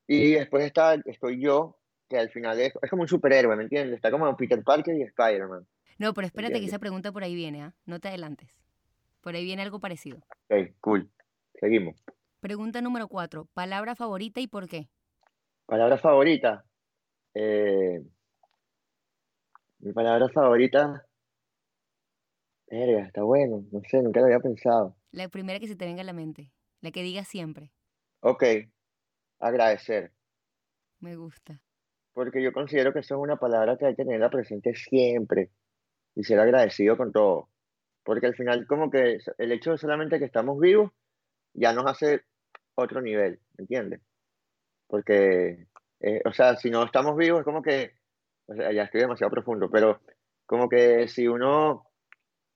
[0.07, 1.77] y después está, estoy yo,
[2.09, 3.95] que al final es, es como un superhéroe, ¿me entiendes?
[3.95, 5.67] Está como Peter Parker y Spider-Man.
[5.99, 7.75] No, pero espérate que esa pregunta por ahí viene, ¿ah?
[7.85, 8.49] No te adelantes.
[9.21, 10.19] Por ahí viene algo parecido.
[10.49, 11.11] Ok, cool.
[11.59, 12.01] Seguimos.
[12.39, 13.49] Pregunta número cuatro.
[13.53, 14.89] Palabra favorita y por qué.
[15.65, 16.65] Palabra favorita.
[17.33, 18.01] Eh,
[19.79, 21.05] mi palabra favorita.
[22.69, 23.65] Verga, está bueno.
[23.71, 24.95] No sé, nunca lo había pensado.
[25.11, 26.51] La primera que se te venga a la mente.
[26.81, 27.71] La que digas siempre.
[28.19, 28.43] Ok,
[29.39, 30.11] agradecer.
[30.99, 31.61] Me gusta.
[32.13, 35.51] Porque yo considero que eso es una palabra que hay que tenerla presente siempre.
[36.15, 37.49] Y ser agradecido con todo.
[38.03, 40.91] Porque al final, como que el hecho de solamente que estamos vivos
[41.53, 42.21] ya nos hace
[42.75, 44.01] otro nivel, ¿me entiendes?
[44.87, 45.67] Porque,
[45.99, 47.91] eh, o sea, si no estamos vivos es como que,
[48.47, 49.99] o sea, ya estoy demasiado profundo, pero
[50.45, 51.85] como que si uno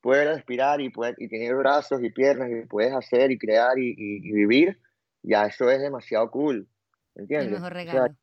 [0.02, 3.90] puede respirar y, puede, y tiene brazos y piernas y puedes hacer y crear y,
[3.90, 4.80] y- y vivir,
[5.24, 6.68] ya eso es demasiado cool,
[7.16, 7.62] ¿me El entiendes?
[7.62, 8.16] mejor O sea, regalo.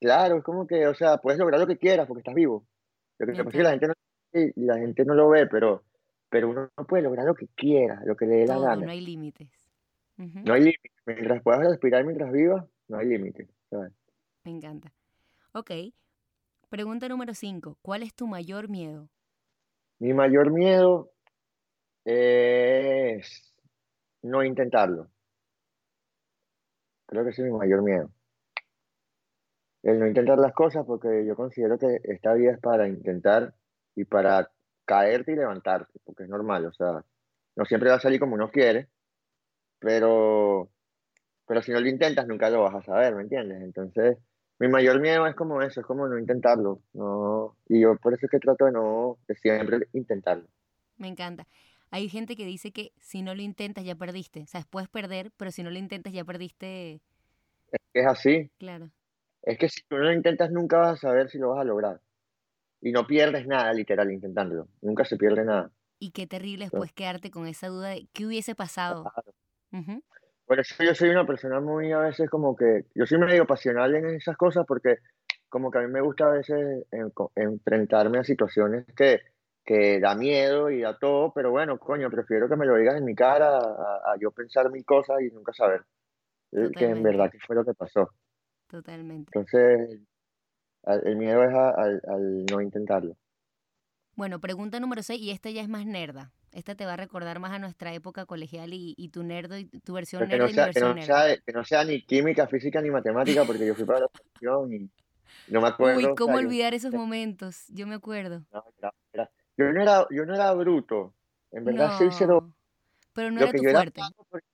[0.00, 2.66] claro, es como que, o sea, puedes lograr lo que quieras porque estás vivo.
[3.18, 3.94] Lo que Me pasa es que la gente no,
[4.66, 5.84] la gente no lo ve, pero,
[6.28, 8.86] pero uno puede lograr lo que quiera, lo que le dé la Todo, gana.
[8.86, 9.48] no hay límites.
[10.18, 10.90] No hay límite.
[11.06, 13.48] Mientras puedas respirar mientras vivas, no hay límite.
[13.70, 13.92] ¿sabes?
[14.44, 14.92] Me encanta.
[15.52, 15.70] Ok.
[16.68, 17.78] Pregunta número cinco.
[17.82, 19.08] ¿Cuál es tu mayor miedo?
[19.98, 21.10] Mi mayor miedo
[22.04, 23.54] es
[24.22, 25.10] no intentarlo.
[27.06, 28.10] Creo que ese es mi mayor miedo.
[29.82, 33.54] El no intentar las cosas porque yo considero que esta vida es para intentar
[33.94, 34.50] y para
[34.84, 37.04] caerte y levantarte, porque es normal, o sea,
[37.56, 38.88] no siempre va a salir como uno quiere,
[39.78, 40.70] pero,
[41.46, 43.62] pero si no lo intentas nunca lo vas a saber, ¿me entiendes?
[43.62, 44.18] Entonces,
[44.58, 48.26] mi mayor miedo es como eso, es como no intentarlo, no, y yo por eso
[48.26, 50.46] es que trato de no, de siempre intentarlo.
[50.98, 51.46] Me encanta.
[51.96, 54.42] Hay gente que dice que si no lo intentas ya perdiste.
[54.42, 57.00] O sea, puedes perder, pero si no lo intentas ya perdiste.
[57.94, 58.90] Es así, Claro.
[59.40, 61.64] es que si tú no lo intentas nunca vas a saber si lo vas a
[61.64, 62.02] lograr.
[62.82, 64.68] Y no pierdes nada, literal, intentándolo.
[64.82, 65.70] Nunca se pierde nada.
[65.98, 66.82] Y qué terrible Claro.
[66.82, 69.10] después quedarte con esa duda de qué hubiese pasado.
[69.72, 70.02] Ujú,
[70.44, 73.94] Por eso yo soy una persona muy a veces como que, yo soy medio pasional
[73.94, 74.98] en esas cosas porque
[75.48, 79.22] como que a mí me gusta a veces en- enfrentarme a situaciones que,
[79.66, 83.04] que da miedo y da todo, pero bueno, coño, prefiero que me lo digas en
[83.04, 85.82] mi cara a, a yo pensar mil cosas y nunca saber
[86.52, 87.38] eh, que en verdad Totalmente.
[87.38, 88.10] qué fue lo que pasó.
[88.68, 89.30] Totalmente.
[89.34, 90.00] Entonces,
[91.04, 93.16] el miedo es a- al, al no intentarlo.
[94.14, 96.32] Bueno, pregunta número 6, y esta ya es más nerda.
[96.52, 99.66] Esta te va a recordar más a nuestra época colegial y, y tu nerdo y
[99.66, 101.26] tu versión que nerda no y mi sea, que versión no nerda.
[101.26, 104.72] sea, que no sea ni química, física ni matemática, porque yo fui para la opción
[104.72, 104.90] y
[105.52, 105.98] no me acuerdo.
[105.98, 107.66] Uy, o sea, ¿cómo yo- olvidar esos momentos?
[107.68, 108.42] Yo me acuerdo.
[108.52, 111.14] no, era- era- yo no era, yo no era bruto.
[111.52, 112.40] En verdad soy cero.
[112.42, 112.54] No,
[113.14, 114.00] pero no Lo era que tu yo era fuerte.
[114.28, 114.46] porque-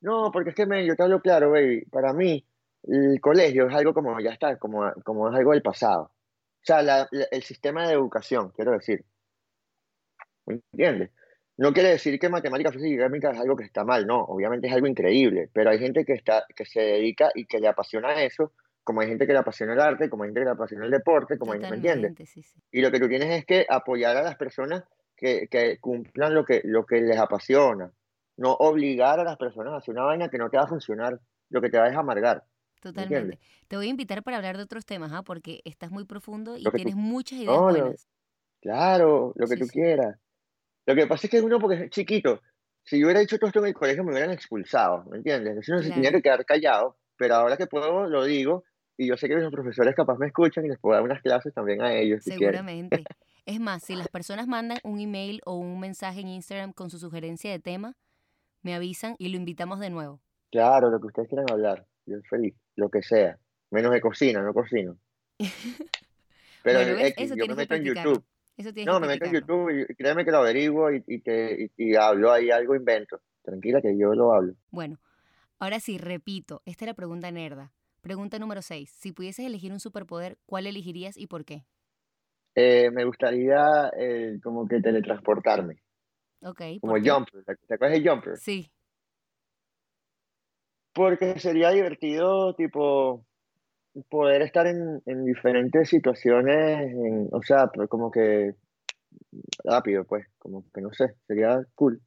[0.00, 1.84] no, porque es que me, yo te hablo claro, baby.
[1.86, 2.44] Para mí,
[2.84, 6.04] el colegio es algo como, ya está, como, como es algo del pasado.
[6.04, 9.04] O sea, la- la- el sistema de educación, quiero decir.
[10.46, 11.10] ¿Me entiendes?
[11.56, 14.66] No quiere decir que matemática, física y química es algo que está mal, no, obviamente
[14.66, 18.22] es algo increíble, pero hay gente que está, que se dedica y que le apasiona
[18.24, 18.52] eso,
[18.84, 20.90] como hay gente que le apasiona el arte, como hay gente que le apasiona el
[20.90, 22.14] deporte, como hay, ¿me entiendes?
[22.26, 22.42] Sí, sí.
[22.72, 24.84] Y lo que tú tienes es que apoyar a las personas
[25.16, 27.92] que, que cumplan lo que, lo que les apasiona,
[28.38, 31.20] no obligar a las personas a hacer una vaina que no te va a funcionar,
[31.50, 32.44] lo que te va a es amargar,
[32.94, 33.02] ¿me Totalmente.
[33.02, 33.40] entiendes?
[33.68, 35.22] Te voy a invitar para hablar de otros temas, ¿ah?
[35.22, 38.08] Porque estás muy profundo y que tú- tienes muchas ideas No, buenas.
[38.60, 40.16] claro, lo que Sí, tú quieras.
[40.86, 42.40] Lo que pasa es que uno, porque es chiquito,
[42.84, 45.50] si yo hubiera hecho todo esto en el colegio me hubieran expulsado, ¿me entiendes?
[45.50, 46.12] Entonces uno se tenía Claro.
[46.12, 48.64] que quedar callado, pero ahora que puedo lo digo,
[48.96, 51.52] y yo sé que los profesores capaz me escuchan y les puedo dar unas clases
[51.54, 52.32] también a ellos si.
[52.32, 53.04] Seguramente.
[53.44, 56.98] Es más, si las personas mandan un email o un mensaje en Instagram con su
[56.98, 57.96] sugerencia de tema,
[58.62, 60.20] me avisan y lo invitamos de nuevo.
[60.50, 63.38] Claro, lo que ustedes quieran hablar, yo feliz, lo que sea,
[63.70, 64.96] menos de cocina, no cocino.
[66.62, 67.10] Pero Bueno, ¿ves?
[67.12, 67.84] X, Eso yo me meto en.
[67.84, 68.24] YouTube.
[68.56, 69.32] Eso No, me meto en.
[69.32, 73.20] YouTube y créeme que lo averiguo y, y, te, y, y hablo ahí algo, invento.
[73.42, 74.54] Tranquila que yo lo hablo.
[74.70, 75.00] Bueno,
[75.58, 77.72] ahora sí, repito, esta es la pregunta nerda.
[78.02, 78.90] Pregunta número 6.
[78.98, 81.64] Si pudieses elegir un superpoder, ¿cuál elegirías y por qué?
[82.56, 85.80] Eh, me gustaría eh, como que teletransportarme,
[86.42, 86.94] Ok, como.
[86.98, 87.44] Jumper.
[87.44, 88.36] ¿Te acuerdas de Jumper?
[88.38, 88.70] Sí,
[90.92, 93.24] Porque sería divertido, tipo,
[94.10, 98.54] poder estar en, en diferentes situaciones, en- o sea, pero como que
[99.64, 102.02] rápido, pues, como que no sé, sería cool.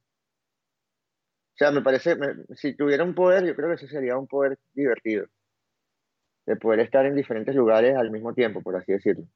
[1.54, 4.26] O sea, me parece, me- si tuviera un poder, yo creo que ese sería un
[4.26, 5.26] poder divertido,
[6.46, 9.26] de poder estar en diferentes lugares al mismo tiempo, por así decirlo.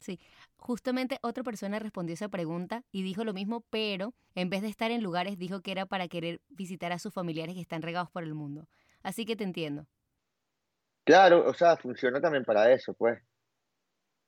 [0.00, 0.18] sí.
[0.60, 4.90] Justamente otra persona respondió esa pregunta y dijo lo mismo, pero en vez de estar
[4.90, 8.24] en lugares dijo que era para querer visitar a sus familiares que están regados por
[8.24, 8.66] el mundo.
[9.02, 9.86] Así que te entiendo.
[11.04, 13.22] Claro, o sea, funciona también para eso, pues.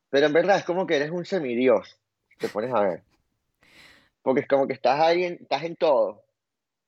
[0.08, 1.98] Pero en verdad es como que eres un semidios.
[2.38, 3.02] te pones a ver.
[4.22, 6.22] Porque es como que estás ahí, en, estás en todo,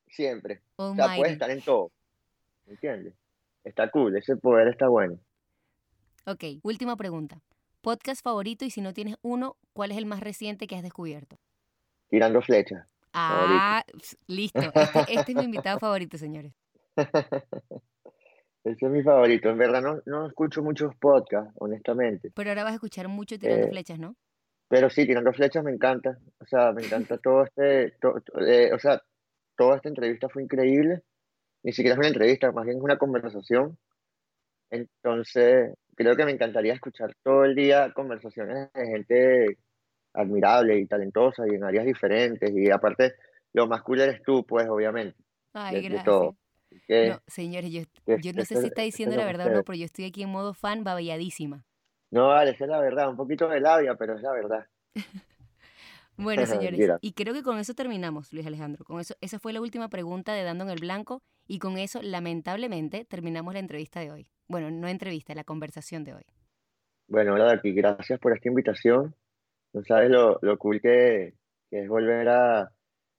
[0.07, 0.63] siempre.
[0.77, 1.91] o sea, puedes estar en todo.
[2.67, 3.15] ¿Me entiendes?
[3.65, 5.19] Está cool, ese poder está bueno.
[6.27, 7.41] Ok, última pregunta.
[7.81, 11.37] ¿Podcast favorito y si no tienes uno, cuál es el más reciente que has descubierto?
[12.09, 12.89] Tirando flechas.
[13.13, 13.85] Ah,
[14.27, 14.61] listo.
[14.61, 16.53] Este, este, es mi invitado favorito, señores.
[18.65, 19.51] Ese es mi favorito.
[19.51, 22.31] En verdad no, no escucho muchos podcasts, honestamente.
[22.35, 24.15] Pero ahora vas a escuchar mucho Tirando eh, Flechas, ¿no?
[24.69, 26.19] Pero sí, Tirando Flechas me encanta.
[26.39, 27.95] O sea, me encanta todo este...
[28.47, 29.03] Eh, o sea,
[29.57, 31.03] toda esta entrevista fue increíble.
[31.63, 33.79] Ni siquiera es una entrevista, más bien es una conversación.
[34.71, 39.59] Entonces, creo que me encantaría escuchar todo el día conversaciones de gente
[40.15, 42.51] admirable y talentosa y en áreas diferentes.
[42.55, 43.15] Y aparte,
[43.53, 45.17] lo más cool eres tú, pues, obviamente.
[45.53, 46.07] Ay, gracias.
[46.07, 46.37] no,
[47.27, 50.07] señores, yo, yo no sé si está diciendo la verdad o no, pero yo estoy
[50.07, 51.65] aquí en modo fan babilladísima.
[52.11, 53.09] No, vale, esa es la verdad.
[53.09, 54.67] Un poquito de labia, pero es la verdad.
[56.17, 58.85] bueno, señores, y creo que con eso terminamos, Luis Alejandro.
[58.85, 61.23] Con eso, esa fue la última pregunta de Dando en el Blanco
[61.53, 64.27] y con eso, lamentablemente, terminamos la entrevista de hoy.
[64.49, 66.25] Bueno, no entrevista, la conversación de hoy.
[67.09, 69.15] Bueno, hola, aquí, gracias por esta invitación.
[69.75, 71.35] No sabes lo, lo cool que,
[71.71, 72.73] es volver a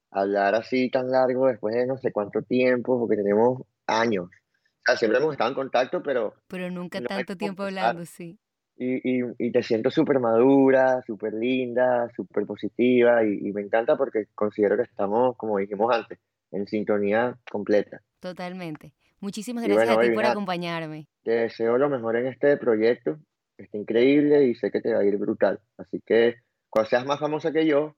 [0.10, 4.26] hablar así tan largo después de no sé cuánto tiempo, porque tenemos años.
[4.26, 6.34] O sea, siempre hemos estado en contacto, pero...
[6.48, 8.40] Pero nunca tanto tiempo hablando, sí.
[8.76, 14.26] Y, y, y, te siento súper madura, súper linda, súper positiva y, me encanta porque
[14.34, 16.18] considero que estamos, como dijimos antes,
[16.50, 18.02] en sintonía completa.
[18.24, 18.94] Totalmente.
[19.20, 21.10] Muchísimas gracias a ti por acompañarme.
[21.24, 23.20] Te deseo lo mejor en este proyecto,
[23.58, 25.60] está increíble y sé que te va a ir brutal.
[25.78, 26.36] Así que
[26.70, 27.98] cuando seas más famosa que yo,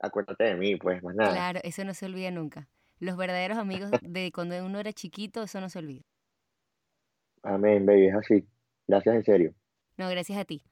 [0.00, 1.32] acuérdate de mí, pues más nada.
[1.32, 2.66] Claro, eso no se olvida nunca.
[2.98, 6.02] Los verdaderos amigos de cuando uno era chiquito, eso no se olvida.
[7.42, 8.48] Amén, baby, es así.
[8.86, 9.54] Gracias en serio.
[9.98, 10.62] No, gracias a ti.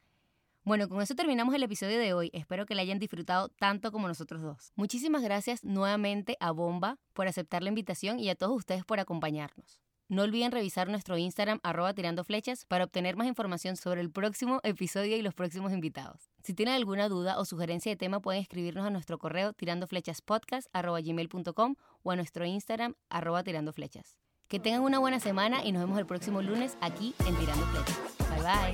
[0.67, 2.29] Bueno, con eso terminamos el episodio de hoy.
[2.33, 4.73] Espero que la hayan disfrutado tanto como nosotros dos.
[4.75, 9.81] Muchísimas gracias nuevamente a Bomba por aceptar la invitación y a todos ustedes por acompañarnos.
[10.09, 14.59] No olviden revisar nuestro Instagram arroba tirando flechas para obtener más información sobre el próximo
[14.65, 16.33] episodio y los próximos invitados.
[16.43, 22.11] Si tienen alguna duda o sugerencia de tema pueden escribirnos a nuestro correo tirandoflechaspodcast.gmail.com o
[22.11, 24.19] a nuestro Instagram arroba tirando flechas.
[24.49, 28.01] Que tengan una buena semana y nos vemos el próximo lunes aquí en Tirando Flechas.
[28.31, 28.73] Bye bye.